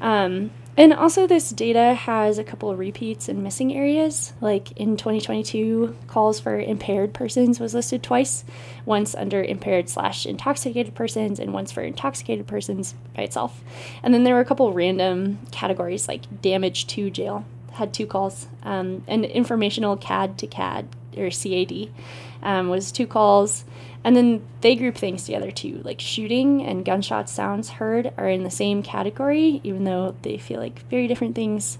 Um, 0.00 0.50
and 0.78 0.92
also, 0.92 1.26
this 1.26 1.50
data 1.50 1.94
has 1.94 2.36
a 2.36 2.44
couple 2.44 2.70
of 2.70 2.78
repeats 2.78 3.30
and 3.30 3.42
missing 3.42 3.74
areas. 3.74 4.34
Like 4.42 4.72
in 4.72 4.98
2022, 4.98 5.96
calls 6.06 6.38
for 6.38 6.60
impaired 6.60 7.14
persons 7.14 7.58
was 7.58 7.72
listed 7.72 8.02
twice, 8.02 8.44
once 8.84 9.14
under 9.14 9.42
impaired 9.42 9.88
slash 9.88 10.26
intoxicated 10.26 10.94
persons, 10.94 11.40
and 11.40 11.54
once 11.54 11.72
for 11.72 11.82
intoxicated 11.82 12.46
persons 12.46 12.94
by 13.14 13.22
itself. 13.22 13.62
And 14.02 14.12
then 14.12 14.24
there 14.24 14.34
were 14.34 14.40
a 14.40 14.44
couple 14.44 14.70
random 14.74 15.38
categories 15.50 16.08
like 16.08 16.42
damage 16.42 16.86
to 16.88 17.08
jail 17.08 17.46
had 17.76 17.92
two 17.92 18.06
calls, 18.06 18.48
um, 18.62 19.02
and 19.06 19.24
informational 19.24 19.96
CAD 19.96 20.38
to 20.38 20.46
CAD 20.46 20.88
or 21.16 21.30
CAD 21.30 21.88
um, 22.42 22.68
was 22.68 22.90
two 22.90 23.06
calls. 23.06 23.64
And 24.06 24.14
then 24.14 24.46
they 24.60 24.76
group 24.76 24.94
things 24.94 25.24
together 25.24 25.50
too. 25.50 25.80
Like 25.82 26.00
shooting 26.00 26.62
and 26.62 26.84
gunshot 26.84 27.28
sounds 27.28 27.70
heard 27.70 28.12
are 28.16 28.28
in 28.28 28.44
the 28.44 28.52
same 28.52 28.84
category, 28.84 29.60
even 29.64 29.82
though 29.82 30.14
they 30.22 30.38
feel 30.38 30.60
like 30.60 30.88
very 30.88 31.08
different 31.08 31.34
things. 31.34 31.78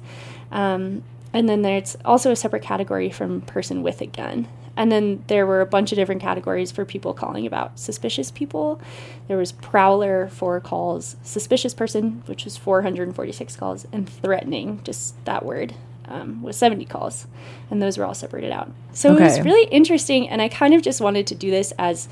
Um, 0.50 1.04
and 1.32 1.48
then 1.48 1.62
there's 1.62 1.96
also 2.04 2.32
a 2.32 2.36
separate 2.36 2.64
category 2.64 3.10
from 3.10 3.42
person 3.42 3.80
with 3.84 4.00
a 4.00 4.06
gun. 4.06 4.48
And 4.76 4.90
then 4.90 5.22
there 5.28 5.46
were 5.46 5.60
a 5.60 5.66
bunch 5.66 5.92
of 5.92 5.96
different 5.96 6.20
categories 6.20 6.72
for 6.72 6.84
people 6.84 7.14
calling 7.14 7.46
about 7.46 7.78
suspicious 7.78 8.32
people. 8.32 8.80
There 9.28 9.36
was 9.36 9.52
prowler 9.52 10.26
for 10.26 10.58
calls, 10.58 11.14
suspicious 11.22 11.74
person, 11.74 12.24
which 12.26 12.44
was 12.44 12.56
446 12.56 13.54
calls, 13.54 13.86
and 13.92 14.08
threatening, 14.08 14.80
just 14.82 15.24
that 15.26 15.44
word, 15.44 15.76
um, 16.08 16.42
was 16.42 16.56
70 16.56 16.84
calls, 16.86 17.26
and 17.70 17.82
those 17.82 17.98
were 17.98 18.04
all 18.04 18.14
separated 18.14 18.52
out. 18.52 18.70
So 18.92 19.14
okay. 19.14 19.24
it 19.24 19.26
was 19.26 19.40
really 19.40 19.68
interesting, 19.68 20.28
and 20.28 20.40
I 20.40 20.48
kind 20.48 20.74
of 20.74 20.82
just 20.82 21.00
wanted 21.00 21.26
to 21.28 21.34
do 21.34 21.50
this 21.50 21.72
as 21.78 22.08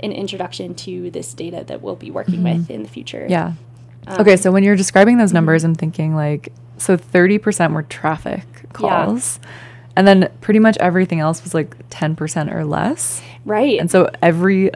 an 0.00 0.12
introduction 0.12 0.74
to 0.74 1.10
this 1.10 1.34
data 1.34 1.64
that 1.66 1.82
we'll 1.82 1.96
be 1.96 2.10
working 2.10 2.42
mm-hmm. 2.42 2.60
with 2.60 2.70
in 2.70 2.82
the 2.82 2.88
future. 2.88 3.26
Yeah. 3.28 3.54
Um, 4.06 4.20
okay, 4.20 4.36
so 4.36 4.52
when 4.52 4.62
you're 4.62 4.76
describing 4.76 5.18
those 5.18 5.32
numbers, 5.32 5.62
mm-hmm. 5.62 5.70
I'm 5.70 5.74
thinking 5.74 6.14
like, 6.14 6.52
so 6.76 6.96
30% 6.96 7.74
were 7.74 7.82
traffic 7.82 8.44
calls. 8.72 9.40
Yeah. 9.42 9.48
And 9.96 10.06
then 10.06 10.30
pretty 10.40 10.60
much 10.60 10.76
everything 10.78 11.18
else 11.18 11.42
was 11.42 11.54
like 11.54 11.88
10% 11.90 12.54
or 12.54 12.64
less. 12.64 13.20
Right. 13.44 13.80
And 13.80 13.90
so 13.90 14.10
every 14.22 14.70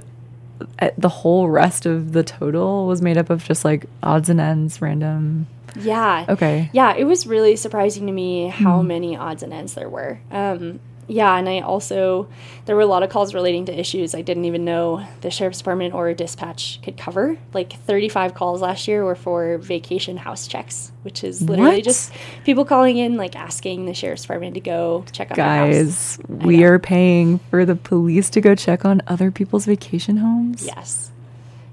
eh, 0.80 0.90
the 0.98 1.08
whole 1.08 1.48
rest 1.48 1.86
of 1.86 2.12
the 2.12 2.24
total 2.24 2.88
was 2.88 3.00
made 3.00 3.16
up 3.16 3.30
of 3.30 3.44
just 3.44 3.64
like 3.64 3.86
odds 4.02 4.28
and 4.28 4.40
ends, 4.40 4.82
random 4.82 5.46
yeah. 5.76 6.26
Okay. 6.28 6.70
Yeah, 6.72 6.94
it 6.94 7.04
was 7.04 7.26
really 7.26 7.56
surprising 7.56 8.06
to 8.06 8.12
me 8.12 8.48
how 8.48 8.82
mm. 8.82 8.86
many 8.86 9.16
odds 9.16 9.42
and 9.42 9.52
ends 9.52 9.74
there 9.74 9.88
were. 9.88 10.20
Um, 10.30 10.80
yeah, 11.08 11.36
and 11.36 11.48
I 11.48 11.60
also 11.60 12.28
there 12.64 12.76
were 12.76 12.82
a 12.82 12.86
lot 12.86 13.02
of 13.02 13.10
calls 13.10 13.34
relating 13.34 13.66
to 13.66 13.78
issues 13.78 14.14
I 14.14 14.22
didn't 14.22 14.44
even 14.44 14.64
know 14.64 15.06
the 15.20 15.30
sheriff's 15.30 15.58
department 15.58 15.94
or 15.94 16.12
dispatch 16.14 16.80
could 16.82 16.96
cover. 16.96 17.36
Like 17.52 17.72
35 17.72 18.34
calls 18.34 18.62
last 18.62 18.86
year 18.86 19.04
were 19.04 19.14
for 19.14 19.58
vacation 19.58 20.16
house 20.16 20.46
checks, 20.46 20.92
which 21.02 21.24
is 21.24 21.42
literally 21.42 21.76
what? 21.76 21.84
just 21.84 22.12
people 22.44 22.64
calling 22.64 22.98
in 22.98 23.16
like 23.16 23.36
asking 23.36 23.86
the 23.86 23.94
sheriff's 23.94 24.22
department 24.22 24.54
to 24.54 24.60
go 24.60 25.04
check 25.12 25.30
on 25.30 25.36
Guys, 25.36 26.18
we 26.28 26.64
are 26.64 26.78
paying 26.78 27.38
for 27.50 27.64
the 27.64 27.76
police 27.76 28.30
to 28.30 28.40
go 28.40 28.54
check 28.54 28.84
on 28.84 29.02
other 29.06 29.30
people's 29.30 29.66
vacation 29.66 30.18
homes. 30.18 30.64
Yes. 30.64 31.10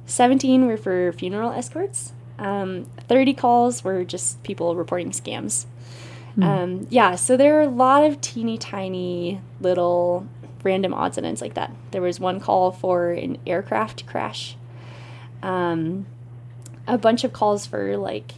17 0.08 0.66
were 0.66 0.78
for 0.78 1.12
funeral 1.14 1.52
escorts. 1.52 2.14
Um, 2.40 2.86
30 3.08 3.34
calls 3.34 3.84
were 3.84 4.04
just 4.04 4.42
people 4.44 4.76
reporting 4.76 5.12
scams. 5.12 5.66
Mm. 6.38 6.44
Um, 6.44 6.88
yeah, 6.90 7.16
so 7.16 7.36
there 7.36 7.60
are 7.60 7.64
a 7.64 7.70
lot 7.70 8.06
of 8.06 8.22
teeny 8.22 8.58
tiny 8.58 9.42
little 9.60 10.26
random 10.64 10.94
odds 10.94 11.18
and 11.18 11.28
ends 11.28 11.42
like 11.42 11.56
that. 11.56 11.72
There 11.92 12.02
was 12.02 12.20
one 12.20 12.40
call 12.40 12.72
for 12.72 13.12
an 13.12 13.38
aircraft 13.46 14.06
crash, 14.06 14.56
um, 15.44 16.06
a 16.88 16.98
bunch 16.98 17.24
of 17.24 17.34
calls 17.34 17.66
for 17.66 17.98
like 17.98 18.34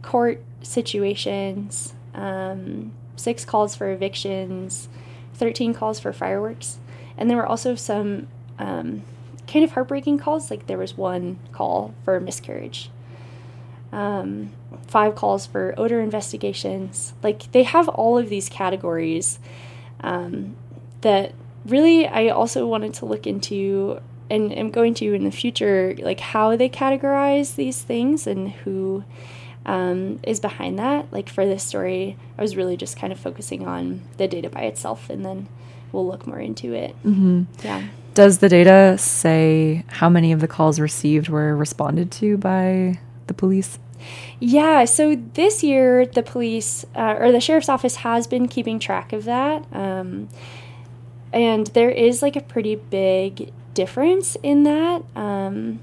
court 0.00 0.42
situations, 0.62 1.94
um, 2.14 2.92
six 3.16 3.44
calls 3.44 3.76
for 3.76 3.92
evictions, 3.92 4.88
13 5.34 5.74
calls 5.74 6.00
for 6.00 6.12
fireworks. 6.12 6.78
And 7.18 7.28
there 7.28 7.36
were 7.36 7.46
also 7.46 7.74
some 7.74 8.28
um, 8.58 9.02
kind 9.46 9.64
of 9.64 9.72
heartbreaking 9.72 10.18
calls, 10.18 10.50
like 10.50 10.66
there 10.66 10.78
was 10.78 10.96
one 10.96 11.38
call 11.52 11.94
for 12.04 12.18
miscarriage 12.18 12.90
um, 13.92 14.50
five 14.86 15.14
calls 15.14 15.46
for 15.46 15.74
odor 15.76 16.00
investigations. 16.00 17.12
Like 17.22 17.52
they 17.52 17.62
have 17.62 17.88
all 17.88 18.18
of 18.18 18.28
these 18.28 18.48
categories 18.48 19.38
um, 20.00 20.56
that 21.02 21.32
really 21.66 22.06
I 22.06 22.28
also 22.28 22.66
wanted 22.66 22.94
to 22.94 23.06
look 23.06 23.26
into 23.26 24.00
and 24.30 24.52
am 24.56 24.70
going 24.70 24.94
to 24.94 25.12
in 25.12 25.24
the 25.24 25.30
future, 25.30 25.94
like 25.98 26.20
how 26.20 26.56
they 26.56 26.68
categorize 26.68 27.54
these 27.54 27.82
things 27.82 28.26
and 28.26 28.50
who 28.50 29.04
um, 29.66 30.20
is 30.22 30.40
behind 30.40 30.78
that. 30.78 31.12
Like 31.12 31.28
for 31.28 31.44
this 31.44 31.62
story, 31.62 32.16
I 32.38 32.42
was 32.42 32.56
really 32.56 32.78
just 32.78 32.96
kind 32.96 33.12
of 33.12 33.20
focusing 33.20 33.66
on 33.66 34.00
the 34.16 34.26
data 34.26 34.48
by 34.48 34.62
itself, 34.62 35.10
and 35.10 35.24
then 35.24 35.48
we'll 35.92 36.06
look 36.06 36.26
more 36.26 36.40
into 36.40 36.72
it. 36.72 36.96
Mm-hmm. 37.04 37.42
Yeah. 37.62 37.86
Does 38.14 38.38
the 38.38 38.48
data 38.48 38.96
say 38.98 39.84
how 39.88 40.08
many 40.08 40.32
of 40.32 40.40
the 40.40 40.48
calls 40.48 40.80
received 40.80 41.28
were 41.28 41.54
responded 41.54 42.10
to 42.12 42.38
by 42.38 42.98
the 43.32 43.38
police? 43.38 43.78
Yeah, 44.40 44.84
so 44.84 45.14
this 45.34 45.62
year 45.62 46.06
the 46.06 46.22
police 46.22 46.84
uh, 46.94 47.16
or 47.18 47.32
the 47.32 47.40
sheriff's 47.40 47.68
office 47.68 47.96
has 47.96 48.26
been 48.26 48.48
keeping 48.48 48.78
track 48.78 49.12
of 49.12 49.24
that. 49.24 49.64
Um, 49.72 50.28
and 51.32 51.68
there 51.68 51.90
is 51.90 52.22
like 52.22 52.36
a 52.36 52.40
pretty 52.40 52.74
big 52.74 53.52
difference 53.74 54.36
in 54.42 54.64
that. 54.64 55.02
Um, 55.16 55.80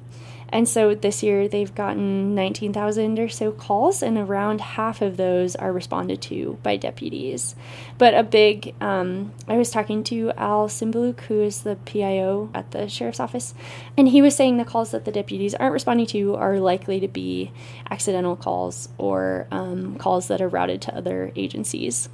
and 0.52 0.68
so 0.68 0.94
this 0.96 1.24
year 1.24 1.48
they've 1.48 1.74
gotten 1.74 2.36
19,000 2.36 3.20
or 3.20 3.30
so 3.30 3.52
calls, 3.52 4.02
and 4.02 4.18
around 4.18 4.62
half 4.62 5.02
of 5.02 5.18
those 5.18 5.56
are 5.56 5.72
responded 5.72 6.22
to 6.24 6.58
by 6.64 6.78
deputies. 6.78 7.56
But 7.98 8.14
a 8.14 8.24
big, 8.24 8.76
um, 8.82 9.34
I 9.48 9.58
was 9.58 9.72
talking 9.72 10.04
to 10.06 10.32
Al 10.38 10.68
Simbaluk, 10.68 11.22
who 11.22 11.42
is 11.42 11.62
the 11.62 11.76
PIO 11.86 12.50
at 12.54 12.72
the 12.72 12.88
sheriff's 12.88 13.20
office, 13.20 13.54
and 13.98 14.08
he 14.08 14.22
was 14.22 14.36
saying 14.36 14.58
the 14.58 14.66
calls 14.66 14.92
that 14.92 15.06
the 15.06 15.12
deputies 15.12 15.56
aren't 15.56 15.74
responding 15.74 16.08
to 16.08 16.36
are 16.36 16.60
likely 16.60 17.00
to 17.00 17.08
be 17.08 17.52
accidental 17.90 18.36
calls 18.36 18.90
or 18.98 19.48
um, 19.52 19.98
calls 19.98 20.28
that 20.28 20.42
are 20.42 20.50
routed 20.50 20.82
to 20.84 20.96
other 20.96 21.32
agencies. 21.36 22.10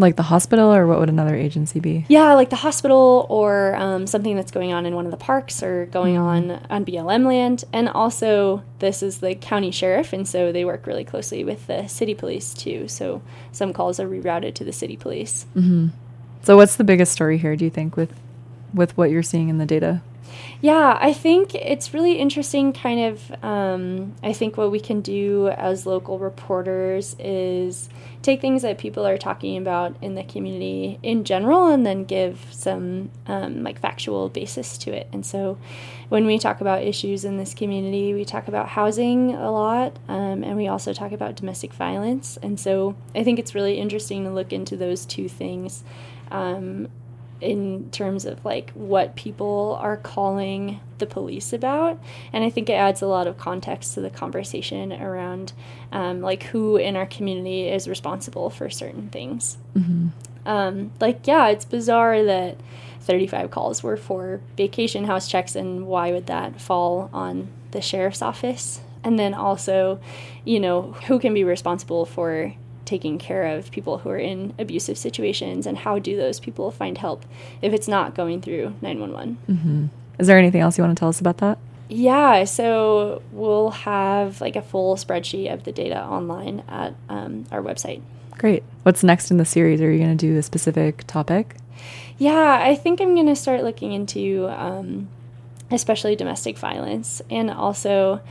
Like 0.00 0.16
the 0.16 0.24
hospital, 0.24 0.72
or 0.74 0.86
what 0.86 0.98
would 0.98 1.10
another 1.10 1.36
agency 1.36 1.78
be? 1.78 2.06
Yeah, 2.08 2.32
like 2.32 2.48
the 2.48 2.56
hospital 2.56 3.26
or 3.28 3.74
um, 3.76 4.06
something 4.06 4.34
that's 4.34 4.50
going 4.50 4.72
on 4.72 4.86
in 4.86 4.94
one 4.94 5.04
of 5.04 5.10
the 5.10 5.18
parks 5.18 5.62
or 5.62 5.86
going 5.86 6.16
on 6.16 6.52
on 6.70 6.84
BLM 6.86 7.26
land. 7.26 7.64
And 7.72 7.88
also, 7.88 8.62
this 8.78 9.02
is 9.02 9.18
the 9.18 9.34
county 9.34 9.70
sheriff, 9.70 10.12
and 10.14 10.26
so 10.26 10.52
they 10.52 10.64
work 10.64 10.86
really 10.86 11.04
closely 11.04 11.44
with 11.44 11.66
the 11.66 11.86
city 11.86 12.14
police 12.14 12.54
too. 12.54 12.88
So 12.88 13.20
some 13.52 13.72
calls 13.74 14.00
are 14.00 14.08
rerouted 14.08 14.54
to 14.54 14.64
the 14.64 14.72
city 14.72 14.96
police. 14.96 15.44
So, 16.42 16.56
what's 16.56 16.76
the 16.76 16.84
biggest 16.84 17.12
story 17.12 17.36
here? 17.36 17.54
Do 17.54 17.64
you 17.66 17.70
think 17.70 17.96
with 17.96 18.14
with 18.72 18.96
what 18.96 19.10
you're 19.10 19.22
seeing 19.22 19.50
in 19.50 19.58
the 19.58 19.66
data? 19.66 20.00
Yeah, 20.60 20.98
I 21.00 21.12
think 21.12 21.54
it's 21.54 21.94
really 21.94 22.18
interesting. 22.18 22.72
Kind 22.72 23.00
of, 23.00 23.44
um, 23.44 24.14
I 24.22 24.32
think 24.32 24.56
what 24.56 24.70
we 24.70 24.80
can 24.80 25.00
do 25.00 25.48
as 25.48 25.86
local 25.86 26.18
reporters 26.18 27.16
is 27.18 27.88
take 28.22 28.40
things 28.40 28.62
that 28.62 28.78
people 28.78 29.06
are 29.06 29.16
talking 29.16 29.56
about 29.56 29.96
in 30.02 30.14
the 30.14 30.24
community 30.24 30.98
in 31.02 31.24
general 31.24 31.68
and 31.68 31.86
then 31.86 32.04
give 32.04 32.46
some 32.50 33.10
um, 33.26 33.62
like 33.62 33.80
factual 33.80 34.28
basis 34.28 34.76
to 34.78 34.92
it. 34.92 35.08
And 35.12 35.24
so, 35.24 35.58
when 36.08 36.26
we 36.26 36.38
talk 36.38 36.60
about 36.60 36.82
issues 36.82 37.24
in 37.24 37.36
this 37.36 37.54
community, 37.54 38.12
we 38.12 38.24
talk 38.24 38.48
about 38.48 38.68
housing 38.68 39.34
a 39.34 39.50
lot, 39.50 39.96
um, 40.08 40.42
and 40.42 40.56
we 40.56 40.66
also 40.66 40.92
talk 40.92 41.12
about 41.12 41.36
domestic 41.36 41.72
violence. 41.72 42.36
And 42.42 42.58
so, 42.58 42.96
I 43.14 43.24
think 43.24 43.38
it's 43.38 43.54
really 43.54 43.78
interesting 43.78 44.24
to 44.24 44.30
look 44.30 44.52
into 44.52 44.76
those 44.76 45.06
two 45.06 45.28
things. 45.28 45.84
Um, 46.30 46.88
in 47.40 47.90
terms 47.90 48.24
of 48.24 48.44
like 48.44 48.70
what 48.72 49.16
people 49.16 49.78
are 49.80 49.96
calling 49.96 50.80
the 50.98 51.06
police 51.06 51.52
about. 51.52 51.98
And 52.32 52.44
i 52.44 52.50
think 52.50 52.68
it 52.68 52.74
adds 52.74 53.02
a 53.02 53.06
lot 53.06 53.26
of 53.26 53.38
context 53.38 53.94
to 53.94 54.00
the 54.00 54.10
conversation 54.10 54.92
around 54.92 55.52
um, 55.92 56.20
like 56.20 56.44
who 56.44 56.76
in 56.76 56.96
our 56.96 57.06
community 57.06 57.68
is 57.68 57.88
responsible 57.88 58.50
for 58.50 58.68
certain 58.70 59.08
things. 59.08 59.56
Um, 60.46 60.92
like 61.00 61.26
yeah 61.26 61.48
it's 61.48 61.64
bizarre 61.64 62.22
that 62.24 62.56
35 63.02 63.50
calls 63.50 63.82
were 63.82 63.96
for 63.96 64.40
vacation 64.56 65.04
house 65.04 65.28
checks 65.28 65.56
and 65.56 65.86
why 65.86 66.12
would 66.12 66.26
that 66.26 66.60
fall 66.60 67.10
on 67.12 67.48
the 67.70 67.80
sheriff's 67.80 68.22
office? 68.22 68.80
And 69.02 69.18
then 69.18 69.32
also 69.34 70.00
you 70.44 70.60
know 70.60 70.92
who 71.06 71.18
can 71.18 71.32
be 71.34 71.44
responsible 71.44 72.04
for 72.04 72.54
taking 72.90 73.18
care 73.18 73.44
of 73.54 73.70
people 73.70 73.98
who 73.98 74.08
are 74.10 74.18
in 74.18 74.52
abusive 74.58 74.98
situations 74.98 75.66
and 75.68 75.78
how 75.78 75.94
do 75.98 76.16
those 76.16 76.38
people 76.40 76.70
find 76.70 76.98
help 76.98 77.24
if 77.62 77.72
it's 77.72 77.88
not 77.96 78.14
going 78.20 78.40
through 78.40 78.74
911 78.82 79.90
Is 80.18 80.26
there 80.26 80.38
anything 80.38 80.60
else 80.60 80.76
you 80.76 80.84
want 80.84 80.96
to 80.96 81.00
tell 81.00 81.08
us 81.08 81.20
about 81.20 81.38
that? 81.38 81.56
yeah 81.88 82.44
so 82.44 83.22
we'll 83.32 83.70
have 83.70 84.40
like 84.40 84.56
a 84.56 84.62
full 84.62 84.96
spreadsheet 84.96 85.52
of 85.54 85.64
the 85.64 85.72
data 85.72 86.00
online 86.04 86.62
at 86.68 86.94
um, 87.08 87.44
our 87.52 87.62
website 87.62 88.02
Great. 88.40 88.62
What's 88.84 89.04
next 89.04 89.30
in 89.30 89.36
the 89.36 89.44
series? 89.44 89.82
Are 89.82 89.92
you 89.92 89.98
going 89.98 90.16
to 90.16 90.26
do 90.26 90.38
a 90.38 90.42
specific 90.42 91.04
topic? 91.06 91.56
Yeah, 92.16 92.58
I 92.62 92.74
think 92.74 92.98
I'm 92.98 93.14
going 93.14 93.26
to 93.26 93.36
start 93.36 93.62
looking 93.64 93.92
into 93.92 94.48
um, 94.48 95.08
especially 95.70 96.16
domestic 96.16 96.56
violence. 96.56 97.20
And 97.28 97.50
also, 97.50 98.22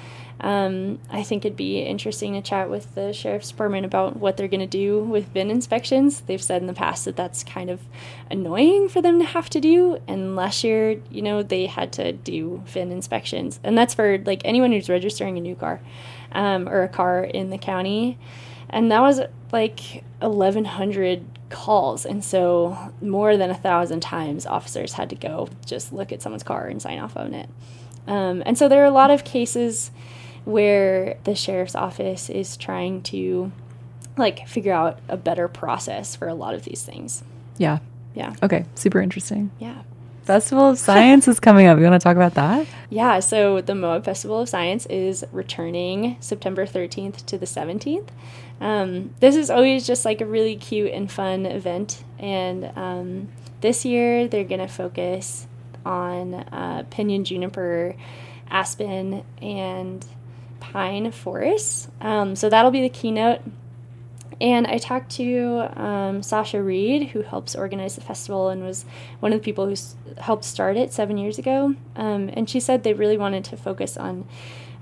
um, 0.42 1.00
I 1.10 1.24
think 1.24 1.44
it'd 1.44 1.58
be 1.58 1.80
interesting 1.80 2.34
to 2.34 2.42
chat 2.42 2.70
with 2.70 2.96
the 2.96 3.12
sheriff's 3.12 3.50
department 3.50 3.86
about 3.86 4.16
what 4.16 4.38
they're 4.38 4.48
going 4.48 4.62
to 4.62 4.68
do 4.68 5.00
with 5.00 5.28
VIN 5.34 5.52
inspections. 5.52 6.22
They've 6.22 6.42
said 6.42 6.62
in 6.62 6.68
the 6.68 6.74
past 6.74 7.06
that 7.06 7.18
that's 7.18 7.44
kind 7.44 7.70
of 7.70 7.82
annoying 8.32 8.88
for 8.88 9.02
them 9.02 9.20
to 9.20 9.26
have 9.26 9.50
to 9.52 9.60
do. 9.60 10.00
And 10.08 10.38
last 10.38 10.64
year, 10.64 11.02
you 11.10 11.22
know, 11.22 11.44
they 11.44 11.66
had 11.66 11.92
to 11.94 12.14
do 12.14 12.64
VIN 12.68 12.92
inspections. 12.92 13.60
And 13.64 13.78
that's 13.78 13.94
for 13.94 14.18
like 14.20 14.42
anyone 14.46 14.72
who's 14.72 14.90
registering 14.90 15.38
a 15.38 15.42
new 15.42 15.56
car 15.56 15.82
um, 16.32 16.70
or 16.70 16.84
a 16.84 16.90
car 16.90 17.24
in 17.24 17.50
the 17.50 17.58
county. 17.58 18.18
And 18.70 18.92
that 18.92 19.02
was 19.02 19.20
like 19.52 20.06
1,100 20.20 21.26
calls. 21.50 22.06
And 22.06 22.24
so 22.24 22.94
more 23.02 23.36
than 23.36 23.50
a 23.50 23.56
thousand 23.56 24.00
times 24.00 24.46
officers 24.46 24.94
had 24.94 25.10
to 25.10 25.16
go 25.16 25.50
just 25.66 25.92
look 25.92 26.14
at 26.14 26.22
someone's 26.22 26.44
car 26.44 26.68
and 26.68 26.82
sign 26.82 27.00
off 27.00 27.18
on 27.18 27.34
it. 27.34 27.50
Um, 28.08 28.42
and 28.46 28.58
so 28.58 28.70
there 28.70 28.82
are 28.82 28.86
a 28.86 28.92
lot 28.92 29.12
of 29.12 29.24
cases 29.24 29.92
where 30.50 31.18
the 31.24 31.36
sheriff's 31.36 31.76
office 31.76 32.30
is 32.30 32.58
trying 32.58 33.02
to 33.04 33.52
like 34.18 34.48
figure 34.48 34.74
out 34.74 35.00
a 35.08 35.16
better 35.16 35.48
process 35.48 36.16
for 36.16 36.28
a 36.28 36.34
lot 36.34 36.54
of 36.54 36.64
these 36.64 36.84
things. 36.84 37.24
Yeah. 37.58 37.80
Yeah. 38.16 38.36
Okay. 38.42 38.66
Super 38.76 39.00
interesting. 39.00 39.52
Yeah. 39.60 39.84
Festival 40.24 40.70
of 40.70 40.78
Science 40.78 41.28
is 41.28 41.40
coming 41.40 41.66
up. 41.66 41.80
You 41.80 41.86
want 41.86 42.00
to 42.00 42.04
talk 42.04 42.16
about 42.16 42.36
that? 42.36 42.68
Yeah, 42.92 43.20
so 43.20 43.62
the 43.62 43.74
Moab 43.74 44.06
Festival 44.06 44.42
of 44.42 44.48
Science 44.50 44.86
is 44.86 45.26
returning 45.32 46.18
September 46.20 46.68
13th 46.68 47.26
to 47.26 47.38
the 47.40 47.48
17th. 47.48 48.10
Um, 48.62 49.16
this 49.22 49.36
is 49.36 49.50
always 49.50 49.88
just 49.88 50.06
like 50.06 50.22
a 50.22 50.28
really 50.28 50.56
cute 50.56 50.92
and 50.92 51.12
fun 51.12 51.48
event. 51.48 52.04
And 52.20 52.72
um, 52.76 53.30
this 53.62 53.86
year 53.86 54.28
they're 54.28 54.44
going 54.44 54.62
to 54.62 54.68
focus 54.68 55.48
on 55.84 56.36
uh, 56.36 56.84
pinyon 56.92 57.24
juniper, 57.24 57.96
aspen, 58.52 59.24
and 59.42 60.06
pine 60.60 61.12
forests. 61.12 61.88
Um, 62.02 62.36
so 62.36 62.50
that'll 62.50 62.72
be 62.72 62.82
the 62.82 62.90
keynote. 62.90 63.42
And 64.42 64.68
I 64.68 64.78
talked 64.78 65.12
to 65.14 65.70
um, 65.76 66.24
Sasha 66.24 66.64
Reed, 66.64 67.10
who 67.10 67.24
helps 67.24 67.56
organize 67.56 67.96
the 67.96 68.02
festival 68.02 68.50
and 68.50 68.64
was 68.64 68.86
one 69.20 69.34
of 69.34 69.40
the 69.40 69.44
people 69.44 69.66
who 69.66 69.74
s- 69.74 69.96
helped 70.18 70.46
start 70.46 70.78
it 70.78 70.94
seven 70.94 71.18
years 71.18 71.38
ago. 71.38 71.76
Um, 71.98 72.30
and 72.34 72.50
she 72.50 72.62
said 72.62 72.84
they 72.84 72.94
really 72.94 73.18
wanted 73.18 73.44
to 73.46 73.58
focus 73.58 73.98
on 73.98 74.26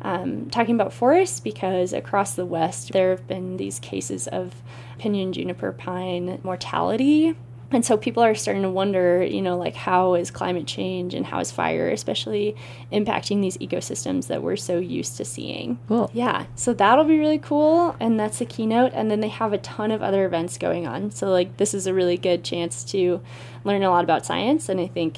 um, 0.02 0.50
talking 0.52 0.76
about 0.76 0.94
forests 0.94 1.40
because 1.40 1.92
across 1.92 2.36
the 2.36 2.46
West 2.46 2.94
there 2.94 3.10
have 3.10 3.28
been 3.28 3.58
these 3.58 3.80
cases 3.80 4.28
of 4.28 4.54
pinyon 5.00 5.34
juniper 5.34 5.72
pine 5.72 6.40
mortality. 6.44 7.36
And 7.70 7.86
so 7.86 7.98
people 7.98 8.24
are 8.24 8.34
starting 8.34 8.64
to 8.64 8.70
wonder, 8.70 9.24
you 9.24 9.42
know, 9.42 9.58
like 9.58 9.76
how 9.76 10.14
is 10.14 10.32
climate 10.32 10.68
change 10.68 11.14
and 11.14 11.26
how 11.26 11.40
is 11.40 11.52
fire 11.52 11.90
especially 11.90 12.56
impacting 12.92 13.42
these 13.42 13.58
ecosystems 13.58 14.28
that 14.28 14.42
we're 14.42 14.56
so 14.56 14.78
used 14.78 15.18
to 15.18 15.26
seeing. 15.26 15.78
Cool. 15.88 16.10
Yeah, 16.14 16.46
so 16.56 16.74
that'll 16.74 17.04
be 17.04 17.20
really 17.20 17.40
cool, 17.40 17.96
and 18.00 18.20
that's 18.20 18.40
the 18.40 18.46
keynote. 18.46 18.94
And 18.94 19.12
then 19.12 19.20
they 19.20 19.28
have 19.28 19.52
a 19.52 19.58
ton 19.58 19.92
of 19.92 20.02
other 20.02 20.26
events 20.26 20.58
going 20.58 20.88
on. 20.88 21.12
So 21.12 21.30
like 21.30 21.58
this 21.58 21.74
is 21.74 21.88
a 21.88 21.94
really 21.94 22.18
good 22.18 22.44
chance 22.44 22.84
to 22.86 23.22
learn 23.64 23.84
a 23.84 23.90
lot 23.90 24.04
about 24.04 24.26
science, 24.26 24.70
and 24.70 24.80
I 24.80 24.88
think 24.88 25.18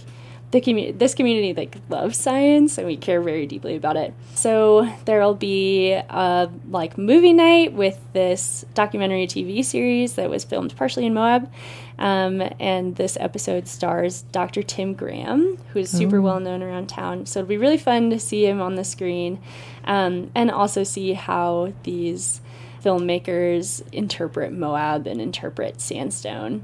the 0.51 0.61
community, 0.61 0.97
this 0.97 1.13
community, 1.13 1.53
like 1.53 1.77
loves 1.89 2.17
science, 2.17 2.77
and 2.77 2.87
we 2.87 2.97
care 2.97 3.21
very 3.21 3.45
deeply 3.45 3.75
about 3.75 3.97
it. 3.97 4.13
So 4.33 4.91
there'll 5.05 5.35
be 5.35 5.91
a 5.91 6.49
like 6.69 6.97
movie 6.97 7.33
night 7.33 7.73
with 7.73 7.99
this 8.13 8.65
documentary 8.73 9.27
TV 9.27 9.63
series 9.63 10.13
that 10.15 10.29
was 10.29 10.43
filmed 10.43 10.75
partially 10.75 11.05
in 11.05 11.13
Moab. 11.13 11.51
Um, 11.99 12.41
and 12.59 12.95
this 12.95 13.17
episode 13.19 13.67
stars 13.67 14.21
Dr. 14.31 14.63
Tim 14.63 14.93
Graham, 14.93 15.57
who's 15.73 15.89
super 15.89 16.21
well 16.21 16.39
known 16.39 16.63
around 16.63 16.87
town. 16.87 17.25
So 17.25 17.41
it'll 17.41 17.49
be 17.49 17.57
really 17.57 17.77
fun 17.77 18.09
to 18.11 18.19
see 18.19 18.45
him 18.45 18.61
on 18.61 18.75
the 18.75 18.85
screen 18.85 19.39
um, 19.83 20.31
and 20.33 20.49
also 20.49 20.83
see 20.83 21.11
how 21.13 21.73
these 21.83 22.39
filmmakers 22.83 23.83
interpret 23.91 24.53
Moab 24.53 25.07
and 25.07 25.19
interpret 25.19 25.81
sandstone. 25.81 26.63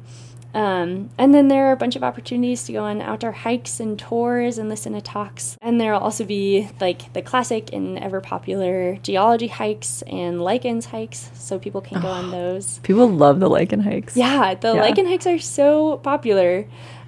Um, 0.56 1.10
and 1.18 1.34
then 1.36 1.50
there 1.50 1.68
are 1.68 1.74
a 1.74 1.78
bunch 1.78 1.98
of 1.98 2.04
opportunities 2.04 2.64
to 2.64 2.72
go 2.72 2.86
on 2.86 3.02
outdoor 3.02 3.34
hikes 3.34 3.82
and 3.82 4.00
tours 4.00 4.58
and 4.58 4.70
listen 4.70 4.94
to 4.94 5.02
talks. 5.02 5.58
And 5.62 5.80
there'll 5.82 6.00
also 6.00 6.24
be 6.24 6.70
like 6.80 7.12
the 7.12 7.22
classic 7.22 7.74
and 7.74 8.00
ever 8.00 8.22
popular 8.22 8.96
geology 9.04 9.48
hikes 9.48 10.02
and 10.04 10.42
lichens 10.42 10.86
hikes, 10.86 11.30
so 11.34 11.60
people 11.60 11.82
can 11.82 12.02
go 12.02 12.08
on 12.08 12.32
those. 12.32 12.80
People 12.84 13.10
love 13.10 13.42
the 13.42 13.50
lichen 13.50 13.82
hikes. 13.82 14.16
Yeah, 14.16 14.56
the 14.56 14.74
Yeah. 14.76 14.82
lichen 14.82 15.06
hikes 15.08 15.28
are 15.28 15.40
so 15.40 15.98
popular. 15.98 16.66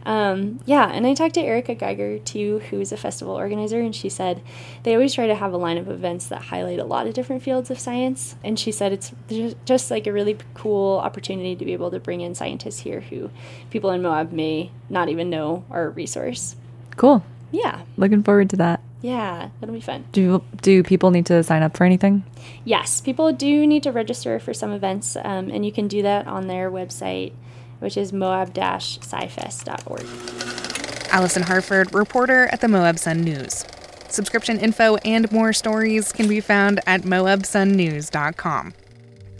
Um, 0.08 0.62
yeah, 0.65 0.89
and 0.89 1.06
I 1.06 1.13
talked 1.13 1.34
to 1.34 1.41
Erica 1.41 1.76
Geiger 1.76 2.17
too, 2.17 2.60
who's 2.70 2.93
a 2.93 2.98
festival 2.98 3.34
organizer, 3.36 3.82
and 3.82 3.93
she 3.93 4.08
said 4.08 4.41
they 4.84 4.93
always 4.93 5.13
try 5.13 5.28
to 5.28 5.36
have 5.36 5.52
a 5.52 5.58
line 5.58 5.78
of 5.78 5.89
events 5.89 6.28
that 6.28 6.43
highlight 6.43 6.80
a 6.80 6.86
lot 6.86 7.08
of 7.08 7.13
different 7.13 7.43
fields 7.43 7.70
of 7.70 7.78
science. 7.78 8.38
And 8.41 8.58
she 8.58 8.72
said 8.72 8.93
it's 8.93 9.12
just 9.65 9.91
like 9.91 10.08
a 10.08 10.13
really 10.13 10.38
cool 10.54 11.00
opportunity 11.00 11.58
to 11.58 11.65
be 11.65 11.74
able 11.74 11.91
to 11.91 12.00
bring 12.00 12.22
in 12.22 12.36
scientists 12.36 12.80
here 12.80 13.02
who 13.02 13.30
people 13.70 13.89
in 13.89 14.02
Moab 14.02 14.32
may 14.32 14.72
not 14.89 15.10
even 15.10 15.30
know 15.30 15.65
are 15.70 15.88
a 15.88 15.89
resource. 15.89 16.56
Cool. 16.96 17.26
Yeah. 17.52 17.82
Looking 17.98 18.24
forward 18.24 18.50
to 18.52 18.56
that. 18.56 18.82
Yeah, 19.02 19.50
that'll 19.60 19.76
be 19.76 19.82
fun. 19.82 20.06
Do 20.13 20.41
do 20.62 20.84
people 20.84 21.12
need 21.12 21.26
to 21.28 21.43
sign 21.43 21.63
up 21.63 21.76
for 21.76 21.84
anything? 21.84 22.24
Yes, 22.63 23.02
people 23.02 23.32
do 23.34 23.67
need 23.67 23.84
to 23.84 23.91
register 23.91 24.39
for 24.39 24.54
some 24.54 24.72
events, 24.72 25.15
um, 25.17 25.50
and 25.52 25.65
you 25.65 25.72
can 25.72 25.88
do 25.88 26.02
that 26.02 26.28
on 26.28 26.48
their 26.48 26.72
website, 26.72 27.34
which 27.80 27.98
is 27.98 28.13
moab-scifest.org. 28.13 30.06
Alison 31.12 31.44
Harford, 31.44 31.94
reporter 31.94 32.48
at 32.48 32.62
the 32.62 32.68
Moab 32.68 33.00
Sun 33.00 33.22
News. 33.22 33.66
Subscription 34.10 34.60
info 34.60 34.98
and 34.98 35.32
more 35.32 35.54
stories 35.54 36.12
can 36.12 36.28
be 36.28 36.40
found 36.40 36.80
at 36.86 37.02
moabsunnews.com. 37.02 38.74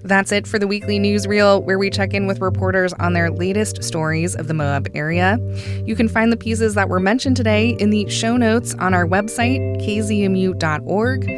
That's 0.08 0.32
it 0.32 0.48
for 0.48 0.58
the 0.58 0.68
weekly 0.68 1.00
newsreel, 1.00 1.62
where 1.64 1.78
we 1.78 1.90
check 1.90 2.14
in 2.14 2.28
with 2.28 2.40
reporters 2.40 2.94
on 2.94 3.12
their 3.14 3.30
latest 3.30 3.84
stories 3.84 4.36
of 4.36 4.48
the 4.48 4.54
Moab 4.54 4.88
area. 4.94 5.38
You 5.86 5.96
can 5.96 6.08
find 6.08 6.32
the 6.32 6.38
pieces 6.38 6.76
that 6.76 6.88
were 6.88 7.02
mentioned 7.02 7.36
today 7.36 7.72
in 7.80 7.90
the 7.90 8.08
show 8.10 8.38
notes 8.38 8.74
on 8.76 8.94
our 8.94 9.06
website, 9.06 9.60
kzmu.org, 9.82 11.30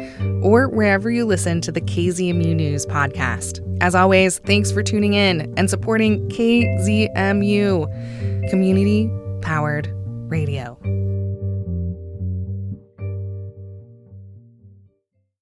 or 0.44 0.68
wherever 0.68 1.10
you 1.10 1.24
listen 1.24 1.60
to 1.62 1.72
the 1.72 1.80
KZMU 1.80 2.54
News 2.54 2.86
podcast. 2.86 3.66
As 3.82 3.96
always, 3.96 4.38
thanks 4.38 4.70
for 4.70 4.82
tuning 4.82 5.14
in 5.14 5.52
and 5.56 5.68
supporting 5.68 6.28
KZMU, 6.28 7.88
community 8.50 9.10
powered 9.42 9.90
radio. 10.30 10.78